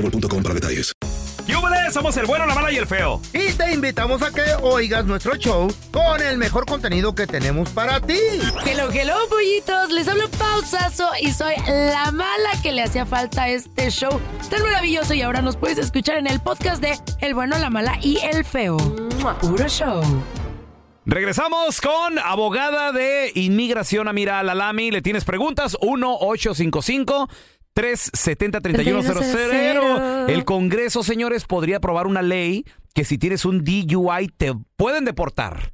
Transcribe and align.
boostmobile.com 0.00 0.42
para 0.42 0.54
detalles. 0.54 0.92
¡Yúbales! 1.46 1.94
Somos 1.94 2.14
el 2.18 2.26
bueno, 2.26 2.44
la 2.44 2.54
mala 2.54 2.70
y 2.70 2.76
el 2.76 2.86
feo. 2.86 3.22
Y 3.32 3.52
te 3.54 3.72
invitamos 3.72 4.20
a 4.20 4.30
que 4.30 4.42
oigas 4.60 5.06
nuestro 5.06 5.34
show 5.36 5.72
con 5.90 6.20
el 6.20 6.36
mejor 6.36 6.66
contenido 6.66 7.14
que 7.14 7.26
tenemos 7.26 7.70
para 7.70 8.00
ti. 8.00 8.18
Hello, 8.66 8.90
hello, 8.92 9.14
pollitos. 9.30 9.90
Les 9.90 10.06
hablo 10.08 10.28
pausazo 10.30 11.08
y 11.22 11.32
soy 11.32 11.54
la 11.66 12.12
mala 12.12 12.50
que 12.62 12.72
le 12.72 12.82
hacía 12.82 13.06
falta 13.06 13.44
a 13.44 13.48
este 13.48 13.90
show 13.90 14.20
tan 14.50 14.62
maravilloso. 14.62 15.14
Y 15.14 15.22
ahora 15.22 15.40
nos 15.40 15.56
puedes 15.56 15.78
escuchar 15.78 16.18
en 16.18 16.26
el 16.26 16.40
podcast 16.40 16.82
de 16.82 16.98
El 17.20 17.32
bueno, 17.34 17.58
la 17.58 17.70
mala 17.70 17.98
y 18.02 18.18
el 18.18 18.44
feo. 18.44 18.76
Puro 19.40 19.68
show. 19.68 20.02
Regresamos 21.06 21.80
con 21.80 22.18
abogada 22.18 22.92
de 22.92 23.32
inmigración 23.34 24.08
Amira 24.08 24.42
Lalami. 24.42 24.90
¿Le 24.90 25.00
tienes 25.00 25.24
preguntas? 25.24 25.78
1-855. 25.80 27.28
370-3100. 27.74 29.87
El 30.28 30.44
Congreso, 30.44 31.02
señores, 31.02 31.44
podría 31.44 31.78
aprobar 31.78 32.06
una 32.06 32.22
ley 32.22 32.64
que 32.94 33.04
si 33.04 33.18
tienes 33.18 33.44
un 33.44 33.64
DUI 33.64 34.28
te 34.36 34.52
pueden 34.76 35.04
deportar. 35.04 35.72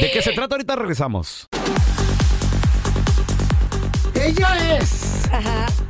¿De 0.00 0.10
qué 0.10 0.22
se 0.22 0.32
trata? 0.32 0.54
Ahorita 0.54 0.76
regresamos. 0.76 1.48
Ella 4.14 4.76
es 4.78 5.22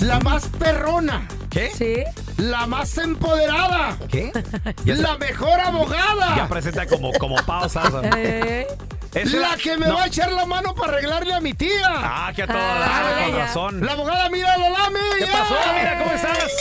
la 0.00 0.18
más 0.20 0.46
perrona, 0.48 1.26
¿Qué? 1.50 1.70
¿Sí? 1.70 2.42
la 2.42 2.66
más 2.66 2.98
empoderada, 2.98 3.96
¿Qué? 4.10 4.30
la 4.84 5.16
mejor 5.16 5.58
abogada, 5.60 6.36
Ya 6.36 6.48
presenta 6.48 6.86
como, 6.86 7.12
como 7.14 7.36
pausas. 7.44 7.92
Eh, 8.16 8.66
Es 9.14 9.32
la 9.32 9.56
que 9.56 9.78
me 9.78 9.86
no. 9.86 9.94
va 9.94 10.02
a 10.04 10.06
echar 10.08 10.30
la 10.32 10.44
mano 10.44 10.74
para 10.74 10.92
arreglarle 10.94 11.32
a 11.32 11.40
mi 11.40 11.54
tía. 11.54 11.88
Ah, 11.88 12.32
que 12.36 12.42
a 12.42 12.46
todo 12.46 12.56
Ah, 12.58 13.22
con 13.24 13.38
razón. 13.38 13.86
La 13.86 13.92
abogada 13.92 14.28
Mira 14.28 14.56
Lalame. 14.58 14.98
¿Qué 15.18 15.26
ya. 15.26 15.32
pasó? 15.32 15.54
Mira, 15.78 15.98
¿cómo 15.98 16.12
estás? 16.12 16.52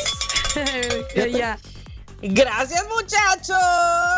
ya. 1.32 1.58
Gracias, 2.22 2.86
muchachos. 2.88 3.58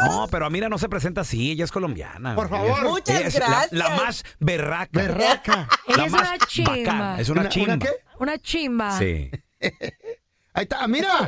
No, 0.06 0.28
pero 0.30 0.46
Amira 0.46 0.70
no 0.70 0.78
se 0.78 0.88
presenta 0.88 1.22
así, 1.22 1.52
ella 1.52 1.66
es 1.66 1.72
colombiana. 1.72 2.36
Por 2.36 2.48
favor. 2.50 2.84
Muchas 2.84 3.16
Ella 3.18 3.28
es 3.28 3.40
la- 3.40 3.48
gracias. 3.48 3.72
La, 3.74 3.90
más 3.90 4.24
berraca. 4.40 4.90
Berraca. 4.94 5.68
Ella 5.88 6.06
es 6.06 6.12
más 6.12 6.22
una 6.22 6.38
chimba. 6.48 6.72
bacana, 6.78 7.20
Es 7.20 7.30
una, 7.30 7.42
¿Una- 7.42 7.50
chimba. 7.50 7.74
una 7.74 7.86
qué? 7.86 7.92
Una 8.20 8.38
chimba. 8.40 8.98
Sí. 8.98 9.32
Ahí 10.54 10.64
está, 10.64 10.88
mira. 10.88 11.28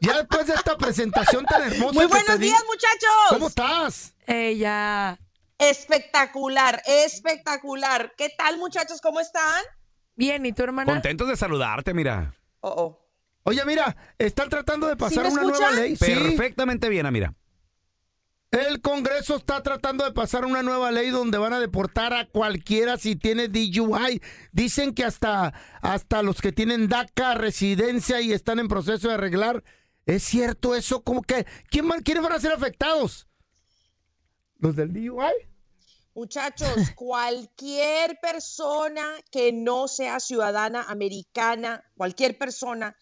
ya 0.00 0.16
después 0.18 0.46
de 0.46 0.54
esta 0.54 0.76
presentación 0.76 1.44
tan 1.46 1.62
hermosa 1.62 1.92
Muy 1.94 2.02
que 2.06 2.08
te 2.08 2.20
buenos 2.20 2.38
di, 2.40 2.46
días, 2.46 2.62
muchachos. 2.66 3.10
¿Cómo 3.30 3.48
estás? 3.48 4.14
Ella. 4.26 5.18
Espectacular, 5.58 6.82
espectacular. 6.86 8.12
¿Qué 8.18 8.30
tal, 8.36 8.58
muchachos? 8.58 9.00
¿Cómo 9.00 9.20
están? 9.20 9.62
Bien, 10.16 10.44
¿y 10.44 10.52
tu 10.52 10.62
hermana? 10.62 10.92
Contentos 10.92 11.28
de 11.28 11.36
saludarte, 11.36 11.94
mira. 11.94 12.34
Oh, 12.60 12.68
oh. 12.76 13.03
Oye, 13.44 13.64
mira, 13.64 13.96
están 14.18 14.48
tratando 14.48 14.86
de 14.88 14.96
pasar 14.96 15.26
una 15.26 15.42
nueva 15.42 15.70
ley. 15.70 15.96
Sí. 15.96 16.06
Perfectamente 16.06 16.88
bien, 16.88 17.06
Amira. 17.06 17.34
El 18.50 18.80
Congreso 18.80 19.34
está 19.36 19.62
tratando 19.64 20.04
de 20.04 20.12
pasar 20.12 20.44
una 20.44 20.62
nueva 20.62 20.92
ley 20.92 21.10
donde 21.10 21.38
van 21.38 21.52
a 21.52 21.58
deportar 21.60 22.12
a 22.14 22.26
cualquiera 22.28 22.96
si 22.96 23.16
tiene 23.16 23.48
DUI. 23.48 24.22
Dicen 24.52 24.94
que 24.94 25.04
hasta, 25.04 25.52
hasta 25.82 26.22
los 26.22 26.40
que 26.40 26.52
tienen 26.52 26.88
DACA, 26.88 27.34
residencia 27.34 28.20
y 28.20 28.32
están 28.32 28.60
en 28.60 28.68
proceso 28.68 29.08
de 29.08 29.14
arreglar. 29.14 29.64
¿Es 30.06 30.22
cierto 30.22 30.74
eso? 30.76 31.02
¿Cómo 31.02 31.22
que? 31.22 31.46
¿Quién 31.68 31.88
van- 31.88 32.02
¿Quiénes 32.02 32.22
van 32.22 32.32
a 32.32 32.38
ser 32.40 32.52
afectados? 32.52 33.26
¿Los 34.58 34.76
del 34.76 34.92
DUI? 34.92 35.32
Muchachos, 36.14 36.68
cualquier 36.94 38.20
persona 38.22 39.04
que 39.32 39.52
no 39.52 39.88
sea 39.88 40.20
ciudadana 40.20 40.84
americana, 40.84 41.82
cualquier 41.96 42.38
persona 42.38 42.96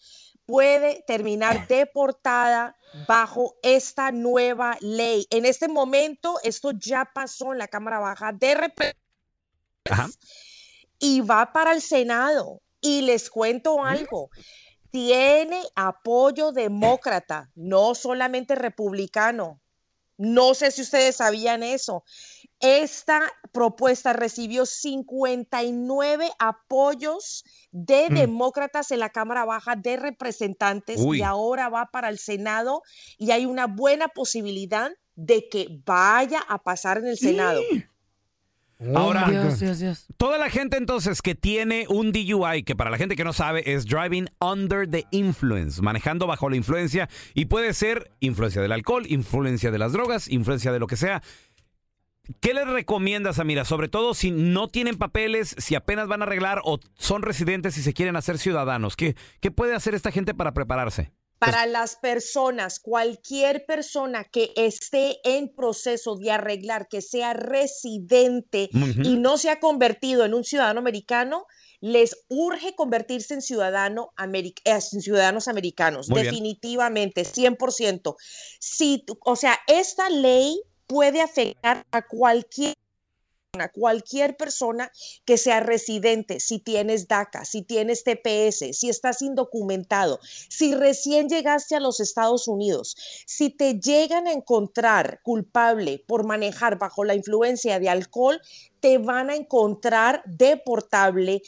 puede 0.52 1.02
terminar 1.06 1.66
deportada 1.66 2.76
bajo 3.08 3.54
esta 3.62 4.12
nueva 4.12 4.76
ley. 4.82 5.26
En 5.30 5.46
este 5.46 5.66
momento, 5.66 6.38
esto 6.42 6.72
ya 6.72 7.10
pasó 7.14 7.52
en 7.52 7.58
la 7.58 7.68
Cámara 7.68 8.00
Baja 8.00 8.32
de 8.34 8.54
Representantes 8.54 10.18
y 10.98 11.22
va 11.22 11.54
para 11.54 11.72
el 11.72 11.80
Senado. 11.80 12.60
Y 12.82 13.00
les 13.00 13.30
cuento 13.30 13.82
algo. 13.82 14.28
Tiene 14.90 15.62
apoyo 15.74 16.52
demócrata, 16.52 17.50
no 17.54 17.94
solamente 17.94 18.54
republicano. 18.54 19.58
No 20.18 20.54
sé 20.54 20.70
si 20.70 20.82
ustedes 20.82 21.16
sabían 21.16 21.62
eso. 21.62 22.04
Esta 22.60 23.32
propuesta 23.50 24.12
recibió 24.12 24.66
59 24.66 26.30
apoyos 26.38 27.44
de 27.72 28.08
Mm. 28.10 28.14
demócratas 28.14 28.90
en 28.92 29.00
la 29.00 29.10
Cámara 29.10 29.44
Baja 29.44 29.74
de 29.76 29.96
Representantes 29.96 31.00
Uy. 31.00 31.18
y 31.18 31.22
ahora 31.22 31.68
va 31.68 31.86
para 31.86 32.08
el 32.08 32.18
Senado 32.18 32.82
y 33.18 33.30
hay 33.32 33.46
una 33.46 33.66
buena 33.66 34.08
posibilidad 34.08 34.92
de 35.14 35.48
que 35.48 35.66
vaya 35.84 36.40
a 36.48 36.62
pasar 36.62 36.98
en 36.98 37.06
el 37.08 37.18
Senado. 37.18 37.60
Oh 38.94 39.12
Dios. 39.28 39.60
Dios, 39.60 39.78
Dios. 39.78 40.06
Toda 40.16 40.38
la 40.38 40.50
gente 40.50 40.76
entonces 40.76 41.22
que 41.22 41.34
tiene 41.34 41.86
un 41.88 42.12
DUI, 42.12 42.64
que 42.64 42.74
para 42.74 42.90
la 42.90 42.98
gente 42.98 43.16
que 43.16 43.24
no 43.24 43.32
sabe 43.32 43.62
es 43.72 43.86
driving 43.86 44.28
under 44.40 44.88
the 44.88 45.04
influence, 45.10 45.80
manejando 45.80 46.26
bajo 46.26 46.48
la 46.50 46.56
influencia 46.56 47.08
y 47.34 47.46
puede 47.46 47.74
ser 47.74 48.10
influencia 48.20 48.60
del 48.60 48.72
alcohol, 48.72 49.04
influencia 49.08 49.70
de 49.70 49.78
las 49.78 49.92
drogas, 49.92 50.28
influencia 50.28 50.72
de 50.72 50.80
lo 50.80 50.86
que 50.86 50.96
sea. 50.96 51.22
¿Qué 52.40 52.54
les 52.54 52.66
recomiendas, 52.68 53.38
Amira? 53.38 53.64
Sobre 53.64 53.88
todo 53.88 54.14
si 54.14 54.30
no 54.30 54.68
tienen 54.68 54.96
papeles, 54.96 55.54
si 55.58 55.74
apenas 55.74 56.08
van 56.08 56.22
a 56.22 56.24
arreglar 56.24 56.60
o 56.64 56.78
son 56.94 57.22
residentes 57.22 57.76
y 57.78 57.82
se 57.82 57.92
quieren 57.92 58.16
hacer 58.16 58.38
ciudadanos. 58.38 58.96
¿Qué, 58.96 59.16
qué 59.40 59.50
puede 59.50 59.74
hacer 59.74 59.94
esta 59.94 60.12
gente 60.12 60.34
para 60.34 60.54
prepararse? 60.54 61.12
Para 61.44 61.66
las 61.66 61.96
personas, 61.96 62.78
cualquier 62.80 63.66
persona 63.66 64.24
que 64.24 64.52
esté 64.56 65.18
en 65.24 65.54
proceso 65.54 66.16
de 66.16 66.30
arreglar, 66.30 66.88
que 66.88 67.02
sea 67.02 67.32
residente 67.32 68.70
y 68.72 69.16
no 69.16 69.38
se 69.38 69.50
ha 69.50 69.60
convertido 69.60 70.24
en 70.24 70.34
un 70.34 70.44
ciudadano 70.44 70.80
americano, 70.80 71.46
les 71.80 72.24
urge 72.28 72.76
convertirse 72.76 73.34
en, 73.34 73.42
ciudadano 73.42 74.12
eh, 74.16 74.54
en 74.64 74.80
ciudadanos 74.80 75.48
americanos, 75.48 76.08
Muy 76.08 76.22
bien. 76.22 76.32
definitivamente, 76.32 77.22
100%. 77.22 78.14
Si, 78.60 79.04
o 79.24 79.36
sea, 79.36 79.58
esta 79.66 80.08
ley 80.08 80.62
puede 80.86 81.20
afectar 81.20 81.84
a 81.90 82.06
cualquier 82.06 82.76
cualquier 83.74 84.38
persona 84.38 84.90
que 85.26 85.36
sea 85.36 85.60
residente, 85.60 86.40
si 86.40 86.58
tienes 86.58 87.06
DACA, 87.06 87.44
si 87.44 87.60
tienes 87.62 88.02
TPS, 88.02 88.72
si 88.72 88.88
estás 88.88 89.20
indocumentado, 89.20 90.20
si 90.48 90.74
recién 90.74 91.28
llegaste 91.28 91.76
a 91.76 91.80
los 91.80 92.00
Estados 92.00 92.48
Unidos, 92.48 92.96
si 93.26 93.50
te 93.50 93.78
llegan 93.78 94.26
a 94.26 94.32
encontrar 94.32 95.20
culpable 95.22 96.02
por 96.06 96.24
manejar 96.24 96.78
bajo 96.78 97.04
la 97.04 97.14
influencia 97.14 97.78
de 97.78 97.90
alcohol, 97.90 98.40
te 98.80 98.96
van 98.96 99.28
a 99.28 99.36
encontrar 99.36 100.22
deportable 100.24 101.42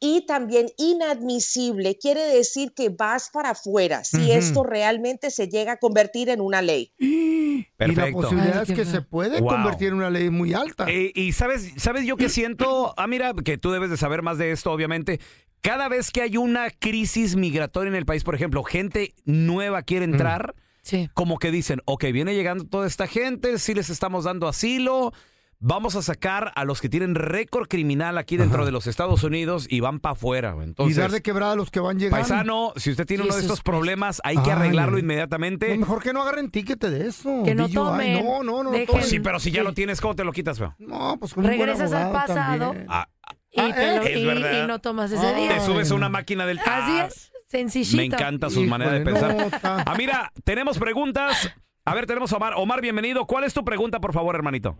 y 0.00 0.22
también 0.26 0.66
inadmisible 0.78 1.98
quiere 1.98 2.22
decir 2.22 2.72
que 2.74 2.88
vas 2.88 3.30
para 3.30 3.50
afuera 3.50 4.02
si 4.02 4.32
esto 4.32 4.62
realmente 4.64 5.30
se 5.30 5.48
llega 5.48 5.72
a 5.72 5.76
convertir 5.76 6.28
en 6.30 6.40
una 6.40 6.62
ley. 6.62 6.92
Y 7.00 7.66
la 7.82 7.86
Perfecto. 7.94 8.20
posibilidad 8.22 8.56
Ay, 8.58 8.64
es 8.68 8.72
que 8.72 8.84
se 8.84 9.02
puede 9.02 9.40
Wow. 9.40 9.48
convertir 9.48 9.88
en 9.88 9.94
una 9.94 10.10
ley 10.10 10.28
muy 10.30 10.52
alta. 10.54 10.86
Eh, 10.88 11.12
y 11.14 11.32
sabes, 11.32 11.72
sabes 11.76 12.04
yo 12.06 12.16
que 12.16 12.28
siento, 12.30 12.94
ah, 12.96 13.06
mira, 13.06 13.32
que 13.44 13.56
tú 13.58 13.70
debes 13.70 13.90
de 13.90 13.96
saber 13.96 14.22
más 14.22 14.38
de 14.38 14.52
esto, 14.52 14.70
obviamente. 14.72 15.20
Cada 15.62 15.88
vez 15.88 16.10
que 16.10 16.22
hay 16.22 16.36
una 16.38 16.70
crisis 16.70 17.36
migratoria 17.36 17.88
en 17.90 17.94
el 17.96 18.06
país, 18.06 18.24
por 18.24 18.34
ejemplo, 18.34 18.62
gente 18.64 19.14
nueva 19.24 19.82
quiere 19.82 20.04
entrar, 20.06 20.54
Sí. 20.82 21.08
como 21.12 21.38
que 21.38 21.50
dicen, 21.50 21.80
ok, 21.84 22.04
viene 22.12 22.34
llegando 22.34 22.64
toda 22.64 22.86
esta 22.86 23.06
gente, 23.06 23.58
sí 23.58 23.74
les 23.74 23.90
estamos 23.90 24.24
dando 24.24 24.48
asilo, 24.48 25.12
vamos 25.62 25.94
a 25.94 26.02
sacar 26.02 26.52
a 26.54 26.64
los 26.64 26.80
que 26.80 26.88
tienen 26.88 27.14
récord 27.14 27.68
criminal 27.68 28.16
aquí 28.18 28.36
dentro 28.36 28.58
Ajá. 28.60 28.66
de 28.66 28.72
los 28.72 28.86
Estados 28.86 29.22
Unidos 29.22 29.66
y 29.68 29.80
van 29.80 30.00
para 30.00 30.14
afuera. 30.14 30.52
güey. 30.52 30.66
y 30.66 30.70
Entonces, 30.70 30.96
dar 30.96 31.10
de 31.10 31.22
quebrada 31.22 31.52
a 31.52 31.56
los 31.56 31.70
que 31.70 31.80
van 31.80 31.98
llegando. 31.98 32.26
paisano, 32.26 32.72
si 32.76 32.90
usted 32.90 33.06
tiene 33.06 33.24
uno 33.24 33.34
de 33.34 33.42
estos 33.42 33.62
problemas, 33.62 34.20
hay 34.24 34.36
que 34.38 34.50
Ay, 34.50 34.56
arreglarlo 34.56 34.96
ay. 34.96 35.02
inmediatamente. 35.02 35.68
No, 35.74 35.80
mejor 35.80 36.02
que 36.02 36.12
no 36.12 36.22
agarren 36.22 36.50
ticket 36.50 36.80
de 36.80 37.06
eso. 37.06 37.42
Que 37.44 37.54
no 37.54 37.64
DUI. 37.64 37.74
tomen, 37.74 38.24
No, 38.24 38.42
no, 38.42 38.62
no. 38.64 38.70
dejen-. 38.72 39.02
Sí, 39.02 39.20
pero 39.20 39.38
si 39.38 39.50
ya 39.50 39.62
lo 39.62 39.74
tienes, 39.74 40.00
¿cómo 40.00 40.16
te 40.16 40.24
lo 40.24 40.32
quitas, 40.32 40.58
feo? 40.58 40.74
No, 40.78 41.16
pues 41.20 41.34
con 41.34 41.44
un 41.44 41.50
buen 41.56 41.60
Regresas 41.68 41.92
al 41.92 42.10
pasado. 42.12 42.58
también. 42.66 42.86
Ah, 42.88 43.06
Y, 43.52 43.58
Ah, 43.60 43.74
te 43.74 43.82
¿eh? 43.84 43.96
lo- 43.96 44.02
Es 44.04 44.16
y- 44.16 44.24
verdad. 44.26 44.64
y 44.64 44.66
no 44.68 44.78
tomas 44.80 45.10
ese 45.10 45.26
Ah. 45.26 45.32
día. 45.34 45.48
te 45.58 45.60
subes 45.66 45.90
a 45.90 45.94
una 45.96 46.08
máquina 46.08 46.46
del... 46.46 46.60
Así 46.60 46.68
Ah, 46.70 47.06
es, 47.08 47.32
sencillito. 47.48 47.96
Me 47.96 48.04
encanta 48.04 48.48
su 48.48 48.62
manera 48.62 48.92
de 48.92 49.00
Híjole, 49.00 49.20
pensar. 49.34 49.60
no, 49.64 49.82
Ah, 49.86 49.94
mira, 49.98 50.32
tenemos 50.44 50.78
preguntas. 50.78 51.50
A 51.84 51.94
ver, 51.94 52.06
tenemos 52.06 52.32
a 52.32 52.36
Omar. 52.36 52.52
Omar, 52.56 52.80
bienvenido. 52.80 53.26
¿Cuál 53.26 53.42
es 53.42 53.52
tu 53.52 53.64
pregunta, 53.64 53.98
por 54.00 54.12
favor, 54.12 54.36
hermanito? 54.36 54.76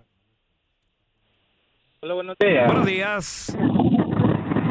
Hola, 2.02 2.14
buenos 2.14 2.36
días. 2.38 2.66
Buenos 2.66 2.86
días. 2.86 3.58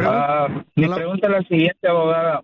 Ah, 0.01 0.47
mi 0.75 0.85
Hola. 0.85 0.95
pregunta 0.95 1.27
es 1.27 1.33
la 1.33 1.43
siguiente, 1.43 1.87
abogada. 1.87 2.41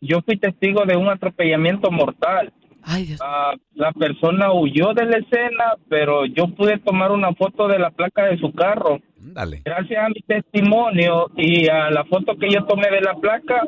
Yo 0.00 0.22
fui 0.22 0.38
testigo 0.38 0.86
de 0.86 0.96
un 0.96 1.10
atropellamiento 1.10 1.90
mortal. 1.90 2.54
Ay, 2.82 3.04
Dios. 3.04 3.20
Ah, 3.22 3.52
la 3.74 3.92
persona 3.92 4.50
huyó 4.50 4.94
de 4.94 5.04
la 5.04 5.18
escena, 5.18 5.74
pero 5.90 6.24
yo 6.24 6.48
pude 6.54 6.78
tomar 6.78 7.12
una 7.12 7.34
foto 7.34 7.68
de 7.68 7.78
la 7.78 7.90
placa 7.90 8.24
de 8.24 8.38
su 8.38 8.50
carro. 8.54 9.00
Dale. 9.18 9.60
Gracias 9.62 10.02
a 10.02 10.08
mi 10.08 10.22
testimonio 10.22 11.30
y 11.36 11.68
a 11.68 11.90
la 11.90 12.04
foto 12.04 12.34
que 12.38 12.48
yo 12.48 12.64
tomé 12.64 12.88
de 12.90 13.02
la 13.02 13.12
placa, 13.16 13.62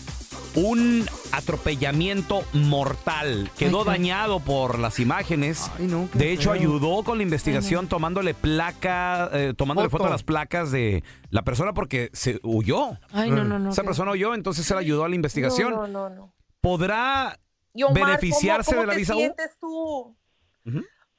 un 0.55 1.07
atropellamiento 1.33 2.43
mortal. 2.55 3.51
Quedó 3.59 3.81
Ay, 3.83 3.87
dañado 3.87 4.41
por 4.41 4.79
las 4.79 4.99
imágenes. 4.99 5.71
Ay, 5.79 5.87
no, 5.87 6.09
de 6.15 6.33
hecho, 6.33 6.51
feo. 6.51 6.61
ayudó 6.61 7.03
con 7.05 7.19
la 7.19 7.23
investigación 7.23 7.87
tomándole 7.89 8.35
placa, 8.35 9.29
eh, 9.33 9.55
tomándole 9.57 9.89
foto 9.91 10.05
Foto. 10.05 10.09
a 10.09 10.13
las 10.13 10.23
placas 10.25 10.71
de 10.73 11.05
la 11.31 11.43
persona 11.43 11.73
porque 11.73 12.11
se 12.13 12.41
huyó. 12.43 12.99
Ay, 13.13 13.31
no, 13.31 13.45
no, 13.45 13.59
no. 13.59 13.71
Esa 13.71 13.83
qué- 13.83 13.87
persona 13.87 14.11
huyó, 14.13 14.35
entonces 14.35 14.69
él 14.71 14.79
ayudó 14.79 15.05
a 15.05 15.09
la 15.09 15.15
investigación. 15.15 15.71
No, 15.73 15.87
no, 15.87 16.09
no, 16.09 16.15
no. 16.17 16.33
¿Podrá 16.61 17.39
Y 17.77 17.83
Omar, 17.83 17.95
¿cómo- 17.95 18.07
beneficiarse 18.07 18.71
cómo 18.71 18.81
de 18.81 18.87
la 18.87 18.93
te 18.95 18.99
visa 18.99 19.15
U? 19.15 19.19
sientes 19.19 19.59
tú? 19.61 20.17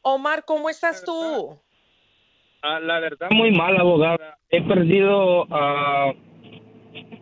Omar, 0.01 0.43
¿cómo 0.45 0.69
estás 0.69 1.03
tú? 1.03 1.59
Ah, 2.61 2.79
la 2.79 2.99
verdad 2.99 3.29
muy 3.31 3.51
mal, 3.51 3.77
abogada. 3.77 4.37
He 4.49 4.61
perdido, 4.63 5.45
ah, 5.51 6.11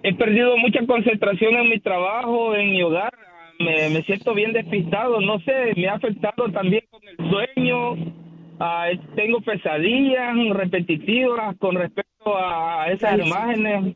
he 0.04 0.14
perdido 0.16 0.56
mucha 0.58 0.86
concentración 0.88 1.56
en 1.56 1.70
mi 1.70 1.80
trabajo, 1.80 2.56
en 2.56 2.72
mi 2.72 2.82
hogar. 2.84 3.14
Me, 3.60 3.90
me 3.90 4.02
siento 4.04 4.34
bien 4.34 4.54
despistado, 4.54 5.20
no 5.22 5.40
sé, 5.42 5.74
me 5.76 5.88
ha 5.88 5.94
afectado 5.96 6.52
también 6.52 6.84
con 6.90 7.02
el 7.08 7.18
sueño. 7.30 8.14
Ah, 8.60 8.88
tengo 9.16 9.42
pesadillas 9.42 10.34
repetitivas 10.54 11.56
con 11.58 11.76
respecto 11.76 12.38
a 12.38 12.88
esas 12.92 13.20
imágenes. 13.20 13.96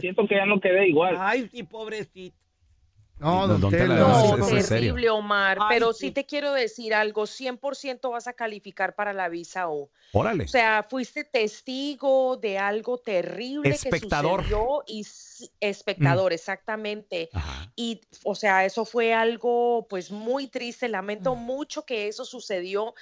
Siento 0.00 0.26
que 0.26 0.34
ya 0.36 0.46
no 0.46 0.60
quedé 0.60 0.88
igual. 0.88 1.16
Ay, 1.18 1.48
sí, 1.52 1.62
pobrecito. 1.62 2.36
No, 3.22 3.46
No, 3.46 3.58
don 3.58 3.60
don 3.60 3.88
no, 3.88 3.96
No, 3.96 4.36
es- 4.36 4.46
es 4.46 4.52
en 4.52 4.62
serio. 4.64 4.92
terrible, 4.94 5.10
Omar. 5.10 5.58
Ay, 5.60 5.66
pero 5.70 5.92
sí. 5.92 6.06
sí 6.06 6.10
te 6.12 6.26
quiero 6.26 6.52
decir 6.52 6.92
algo, 6.94 7.26
100% 7.26 8.10
vas 8.10 8.26
a 8.26 8.32
calificar 8.32 8.94
para 8.94 9.12
la 9.12 9.28
visa 9.28 9.68
U. 9.68 9.90
Órale. 10.12 10.44
O 10.44 10.48
sea, 10.48 10.86
fuiste 10.88 11.24
testigo 11.24 12.36
de 12.36 12.58
algo 12.58 12.98
terrible 12.98 13.70
Espectador. 13.70 14.40
que 14.42 14.48
sucedió 14.50 14.82
y 14.86 15.06
espectador, 15.60 16.32
exactamente. 16.32 17.30
Ajá. 17.32 17.72
Y, 17.76 18.00
o 18.24 18.34
sea, 18.34 18.64
eso 18.64 18.84
fue 18.84 19.14
algo, 19.14 19.86
pues, 19.88 20.10
muy 20.10 20.48
triste. 20.48 20.88
Lamento 20.88 21.34
Mm. 21.34 21.38
mucho 21.44 21.84
que 21.86 22.08
eso 22.08 22.24
sucedió, 22.24 22.94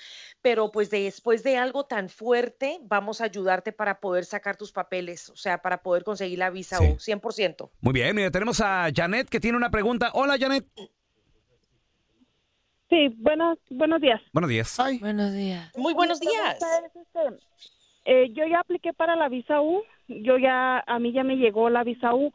pero 0.43 0.71
pues 0.71 0.91
después 0.91 1.43
de 1.43 1.57
algo 1.57 1.85
tan 1.85 2.09
fuerte, 2.09 2.79
vamos 2.83 3.21
a 3.21 3.25
ayudarte 3.25 3.73
para 3.73 4.01
poder 4.01 4.25
sacar 4.25 4.57
tus 4.57 4.73
papeles, 4.73 5.29
o 5.31 5.37
sea, 5.37 5.59
para 5.63 5.83
poder 5.83 6.05
conseguir 6.05 6.39
la 6.39 6.51
visa 6.51 6.79
Sí. 6.79 6.85
U, 6.85 6.99
100%. 6.99 7.71
Muy 7.81 7.93
bien, 7.93 8.15
mira, 8.15 8.31
tenemos 8.31 8.61
a 8.61 8.89
Janet 8.95 9.29
que 9.29 9.41
tiene 9.41 9.57
una 9.57 9.71
pregunta. 9.71 10.10
Hola, 10.13 10.37
Janet. 10.39 10.65
Sí, 12.89 13.09
buenos, 13.19 13.59
buenos 13.71 14.01
días. 14.01 14.21
Buenos 14.33 14.51
días. 14.51 14.81
Ay, 14.81 14.99
Buenos 14.99 15.33
días. 15.33 15.73
Muy 15.77 15.95
buenos 15.95 16.19
días. 16.19 16.59
es, 16.61 16.97
este, 16.97 17.21
eh, 18.05 18.33
yo 18.33 18.47
ya 18.47 18.61
apliqué 18.61 18.93
para 18.93 19.15
la 19.15 19.29
visa 19.29 19.61
U, 19.61 19.83
yo 20.09 20.39
ya, 20.39 20.83
a 20.87 20.99
mí 20.99 21.13
ya 21.13 21.23
me 21.23 21.37
llegó 21.37 21.71
la 21.71 21.85
visa 21.85 22.15
U 22.15 22.33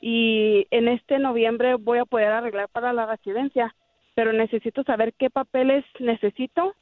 y 0.00 0.66
en 0.70 0.88
este 0.88 1.18
noviembre 1.18 1.76
voy 1.76 1.98
a 1.98 2.04
poder 2.04 2.28
arreglar 2.28 2.68
para 2.68 2.92
la 2.92 3.06
residencia, 3.06 3.74
pero 4.14 4.32
necesito 4.32 4.82
saber 4.82 5.14
qué 5.14 5.30
papeles 5.30 5.84
necesito 5.98 6.74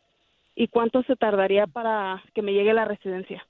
y 0.56 0.68
cuánto 0.68 1.02
se 1.04 1.14
tardaría 1.14 1.66
para 1.68 2.22
que 2.34 2.42
me 2.42 2.52
llegue 2.52 2.74
la 2.74 2.84
residencia. 2.84 3.46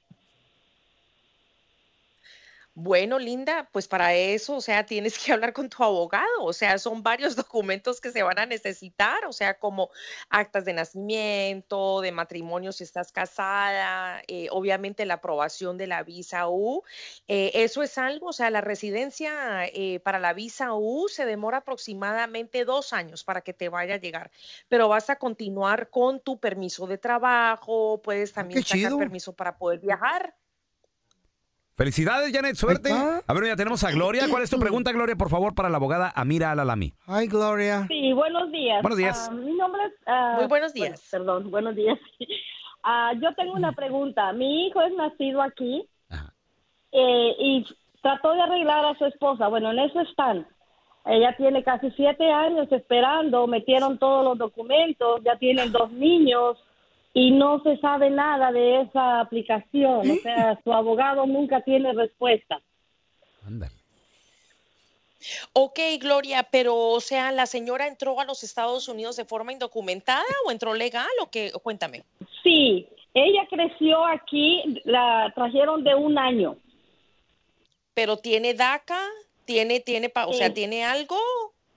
Bueno, 2.77 3.21
Linda, 3.21 3.69
pues 3.71 3.87
para 3.87 4.15
eso, 4.15 4.57
o 4.57 4.61
sea, 4.61 4.85
tienes 4.85 5.17
que 5.17 5.33
hablar 5.33 5.53
con 5.53 5.69
tu 5.69 5.85
abogado, 5.85 6.43
o 6.43 6.53
sea, 6.53 6.77
son 6.79 7.05
varios 7.05 7.37
documentos 7.37 8.01
que 8.01 8.11
se 8.11 8.25
van 8.25 8.41
a 8.41 8.47
necesitar, 8.47 9.25
o 9.27 9.33
sea, 9.33 9.61
como 9.61 9.91
actas 10.29 10.65
de 10.65 10.73
nacimiento, 10.73 12.01
de 12.01 12.11
matrimonio 12.11 12.73
si 12.73 12.83
estás 12.83 13.13
casada, 13.13 14.23
eh, 14.27 14.49
obviamente 14.51 15.07
la 15.07 15.15
aprobación 15.15 15.79
de 15.79 15.87
la 15.87 16.03
visa 16.03 16.49
U, 16.49 16.83
eh, 17.29 17.53
eso 17.55 17.85
es 17.85 17.97
algo, 17.97 18.31
o 18.31 18.33
sea, 18.33 18.51
la 18.51 18.61
residencia 18.61 19.67
eh, 19.67 20.01
para 20.01 20.19
la 20.19 20.33
visa 20.33 20.75
U 20.75 21.07
se 21.09 21.27
demora 21.27 21.59
aproximadamente 21.59 22.65
dos 22.65 22.93
años 22.93 23.23
para 23.23 23.43
que 23.43 23.55
te 23.55 23.69
vaya 23.69 23.95
a 23.95 23.99
llegar, 23.99 24.33
pero 24.69 24.89
vas 24.89 25.11
a 25.11 25.17
continuar 25.17 25.91
con 25.91 26.19
tu 26.19 26.41
permiso 26.41 26.89
de 26.89 26.99
trabajo, 26.99 28.03
puedes 28.03 28.33
también 28.33 28.65
qué 28.65 28.83
sacar 28.83 28.99
permiso 28.99 29.33
para 29.33 29.57
poder 29.57 29.79
viajar. 29.79 30.35
Felicidades, 31.77 32.33
Janet, 32.33 32.55
suerte. 32.55 32.91
A 32.93 33.33
ver, 33.35 33.47
ya 33.47 33.57
tenemos 33.57 33.83
a 33.83 33.91
Gloria. 33.91 34.27
¿Cuál 34.31 34.43
es 34.45 34.51
tu 34.51 34.59
pregunta, 34.61 34.93
Gloria, 34.93 35.17
por 35.17 35.29
favor, 35.29 35.55
para 35.55 35.69
la 35.69 35.77
abogada 35.79 36.13
Amira 36.15 36.53
Alalami? 36.53 36.93
ay, 37.07 37.27
Gloria. 37.27 37.87
Sí, 37.89 38.13
buenos 38.13 38.51
días. 38.53 38.81
Buenos 38.83 38.99
días. 38.99 39.29
Ah, 39.29 39.35
mi 39.35 39.53
nombre 39.55 39.83
es... 39.87 39.93
ah, 40.07 40.35
Muy 40.39 40.47
buenos 40.47 40.73
bueno, 40.73 40.87
días. 40.87 41.09
perdón, 41.11 41.51
buenos 41.51 41.75
días. 41.75 41.99
Ah, 42.87 43.13
yo 43.19 43.35
tengo 43.35 43.55
una 43.55 43.73
pregunta. 43.73 44.31
Mi 44.35 44.67
hijo 44.67 44.83
es 44.83 44.93
nacido 44.93 45.41
aquí 45.41 45.89
Ajá. 46.11 46.35
eh, 46.93 47.35
y 47.39 47.67
trató 48.03 48.35
de 48.35 48.43
arreglar 48.43 48.85
a 48.85 48.99
su 48.99 49.07
esposa. 49.07 49.49
Bueno, 49.49 49.71
en 49.73 49.79
eso 49.79 50.03
están. 50.03 50.47
Ella 51.07 51.35
tiene 51.35 51.65
casi 51.65 51.91
siete 51.93 52.31
años 52.31 52.71
esperando, 52.71 53.47
metieron 53.47 53.99
todos 53.99 54.23
los 54.27 54.37
documentos, 54.37 55.23
ya 55.25 55.35
tienen 55.39 55.73
dos 55.73 55.91
niños 55.93 56.59
y 57.15 57.31
no 57.31 57.63
se 57.63 57.79
sabe 57.79 58.11
nada 58.11 58.53
de 58.53 58.83
esa 58.83 59.21
aplicación. 59.21 60.11
O 60.11 60.17
sea, 60.23 60.61
su 60.63 60.73
abogado 60.73 61.25
nunca 61.27 61.63
tiene 61.63 61.93
respuesta. 61.95 62.61
Ok, 65.53 65.79
Gloria, 66.01 66.43
pero 66.51 66.77
o 66.77 67.01
sea, 67.01 67.33
¿la 67.33 67.47
señora 67.47 67.87
entró 67.87 68.21
a 68.21 68.25
los 68.25 68.43
Estados 68.43 68.89
Unidos 68.89 69.17
de 69.17 69.25
forma 69.25 69.53
indocumentada 69.53 70.25
o 70.47 70.51
entró 70.51 70.75
legal 70.75 71.07
o 71.23 71.31
qué? 71.31 71.51
Cuéntame. 71.63 72.03
Sí, 72.43 72.87
ella 73.15 73.47
creció 73.49 74.05
aquí, 74.05 74.81
la 74.85 75.33
trajeron 75.35 75.83
de 75.85 75.95
un 75.95 76.19
año. 76.19 76.57
¿Pero 77.95 78.17
tiene 78.19 78.55
DACA? 78.55 79.01
¿Tiene, 79.45 79.79
tiene, 79.81 80.09
pa- 80.09 80.27
o 80.27 80.33
sea, 80.33 80.53
tiene 80.53 80.85
algo? 80.85 81.17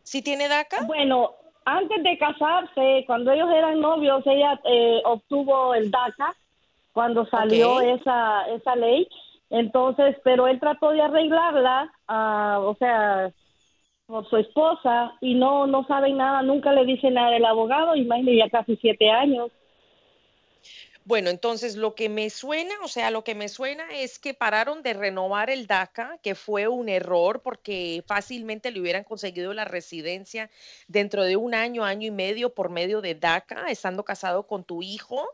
¿Sí 0.03 0.21
tiene 0.21 0.47
DACA? 0.47 0.83
Bueno, 0.87 1.35
antes 1.69 2.01
de 2.01 2.17
casarse, 2.17 3.03
cuando 3.05 3.29
ellos 3.29 3.49
eran 3.51 3.81
novios, 3.81 4.25
ella 4.25 4.57
eh, 4.63 5.01
obtuvo 5.03 5.73
el 5.73 5.91
DACA 5.91 6.33
cuando 6.93 7.25
salió 7.25 7.81
esa, 7.81 8.47
esa 8.47 8.73
ley. 8.77 9.05
Entonces, 9.49 10.15
pero 10.23 10.47
él 10.47 10.61
trató 10.61 10.91
de 10.91 11.01
arreglarla, 11.01 11.91
ah, 12.07 12.59
o 12.61 12.73
sea, 12.75 13.33
por 14.05 14.29
su 14.29 14.37
esposa, 14.37 15.11
y 15.19 15.35
no, 15.35 15.67
no 15.67 15.85
saben 15.87 16.15
nada, 16.15 16.41
nunca 16.41 16.71
le 16.71 16.85
dice 16.85 17.11
nada 17.11 17.35
el 17.35 17.43
abogado, 17.43 17.97
imagínate, 17.97 18.37
ya 18.37 18.49
casi 18.49 18.77
siete 18.77 19.11
años. 19.11 19.51
Bueno, 21.07 21.29
entonces 21.29 21.77
lo 21.77 21.95
que 21.95 22.09
me 22.09 22.29
suena, 22.29 22.73
o 22.83 22.89
sea, 22.89 23.11
lo 23.11 23.23
que 23.23 23.33
me 23.33 23.47
suena 23.47 23.85
es 23.93 24.19
que 24.19 24.33
pararon 24.33 24.83
de 24.83 24.93
renovar 24.93 25.49
el 25.49 25.65
DACA, 25.65 26.19
que 26.21 26.35
fue 26.35 26.67
un 26.67 26.89
error 26.89 27.41
porque 27.41 28.03
fácilmente 28.05 28.71
le 28.71 28.81
hubieran 28.81 29.05
conseguido 29.05 29.53
la 29.53 29.63
residencia 29.63 30.49
dentro 30.89 31.23
de 31.23 31.37
un 31.37 31.55
año, 31.55 31.85
año 31.85 32.07
y 32.07 32.11
medio 32.11 32.53
por 32.53 32.69
medio 32.69 32.99
de 32.99 33.15
DACA, 33.15 33.67
estando 33.69 34.03
casado 34.03 34.47
con 34.47 34.65
tu 34.65 34.83
hijo. 34.83 35.29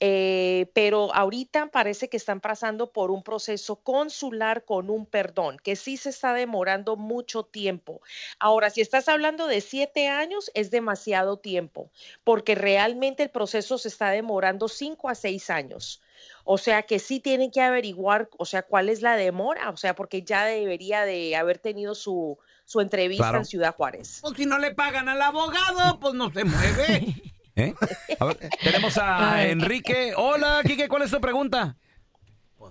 Eh, 0.00 0.70
pero 0.72 1.14
ahorita 1.14 1.66
parece 1.66 2.08
que 2.08 2.16
están 2.16 2.40
pasando 2.40 2.90
por 2.90 3.10
un 3.10 3.22
proceso 3.22 3.76
consular 3.76 4.64
con 4.64 4.88
un 4.88 5.04
perdón, 5.04 5.58
que 5.62 5.76
sí 5.76 5.98
se 5.98 6.08
está 6.08 6.32
demorando 6.32 6.96
mucho 6.96 7.42
tiempo. 7.42 8.00
Ahora, 8.38 8.70
si 8.70 8.80
estás 8.80 9.08
hablando 9.08 9.46
de 9.46 9.60
siete 9.60 10.08
años, 10.08 10.50
es 10.54 10.70
demasiado 10.70 11.36
tiempo, 11.36 11.90
porque 12.24 12.54
realmente 12.54 13.22
el 13.24 13.30
proceso 13.30 13.76
se 13.76 13.88
está 13.88 14.08
demorando 14.10 14.68
cinco 14.68 15.01
a 15.08 15.14
seis 15.14 15.50
años. 15.50 16.00
O 16.44 16.58
sea 16.58 16.82
que 16.82 16.98
sí 16.98 17.20
tienen 17.20 17.50
que 17.50 17.60
averiguar, 17.60 18.28
o 18.38 18.44
sea, 18.44 18.62
cuál 18.62 18.88
es 18.88 19.00
la 19.02 19.16
demora, 19.16 19.70
o 19.70 19.76
sea, 19.76 19.94
porque 19.94 20.22
ya 20.22 20.44
debería 20.44 21.04
de 21.04 21.36
haber 21.36 21.58
tenido 21.58 21.94
su, 21.94 22.38
su 22.64 22.80
entrevista 22.80 23.24
Claro. 23.24 23.38
en 23.38 23.44
Ciudad 23.44 23.74
Juárez. 23.74 24.18
Pues 24.22 24.34
si 24.36 24.46
no 24.46 24.58
le 24.58 24.74
pagan 24.74 25.08
al 25.08 25.22
abogado, 25.22 25.98
pues 26.00 26.14
no 26.14 26.30
se 26.32 26.44
mueve. 26.44 27.14
¿Eh? 27.56 27.74
A 28.18 28.24
ver, 28.24 28.38
tenemos 28.62 28.96
a 28.98 29.46
Enrique. 29.46 30.14
Hola, 30.16 30.62
Quique, 30.66 30.88
¿cuál 30.88 31.02
es 31.02 31.10
tu 31.10 31.20
pregunta? 31.20 31.76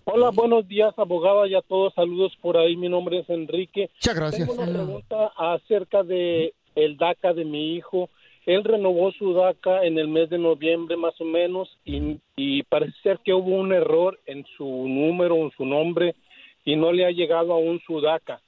Hola, 0.06 0.32
buenos 0.32 0.68
días, 0.68 0.94
abogada, 0.98 1.48
y 1.48 1.54
a 1.54 1.62
todos. 1.62 1.94
Saludos 1.94 2.34
por 2.42 2.58
ahí. 2.58 2.76
Mi 2.76 2.90
nombre 2.90 3.20
es 3.20 3.30
Enrique. 3.30 3.92
Muchas 3.94 4.16
gracias. 4.16 4.48
Tengo 4.48 4.62
una 4.64 4.72
pregunta 4.74 5.32
acerca 5.38 6.02
de 6.02 6.54
el 6.76 6.98
DACA 6.98 7.34
de 7.34 7.46
mi 7.46 7.76
hijo. 7.76 8.10
Él 8.46 8.64
renovó 8.64 9.12
su 9.12 9.34
DACA 9.34 9.84
en 9.84 10.00
el 10.00 10.08
mes 10.08 10.30
de 10.30 10.38
noviembre 10.38 10.98
más 10.98 11.20
o 11.22 11.26
menos 11.26 11.70
y, 11.86 12.64
parece 12.64 12.94
ser 13.04 13.20
que 13.24 13.34
hubo 13.34 13.56
un 13.56 13.74
error 13.74 14.20
en 14.26 14.46
su 14.58 14.66
número, 14.66 15.36
en 15.36 15.52
su 15.52 15.66
nombre 15.66 16.16
y 16.64 16.76
no 16.76 16.92
le 16.92 17.06
ha 17.06 17.12
llegado 17.12 17.54
aún 17.54 17.80
su 17.86 18.02
DACA. 18.02 18.42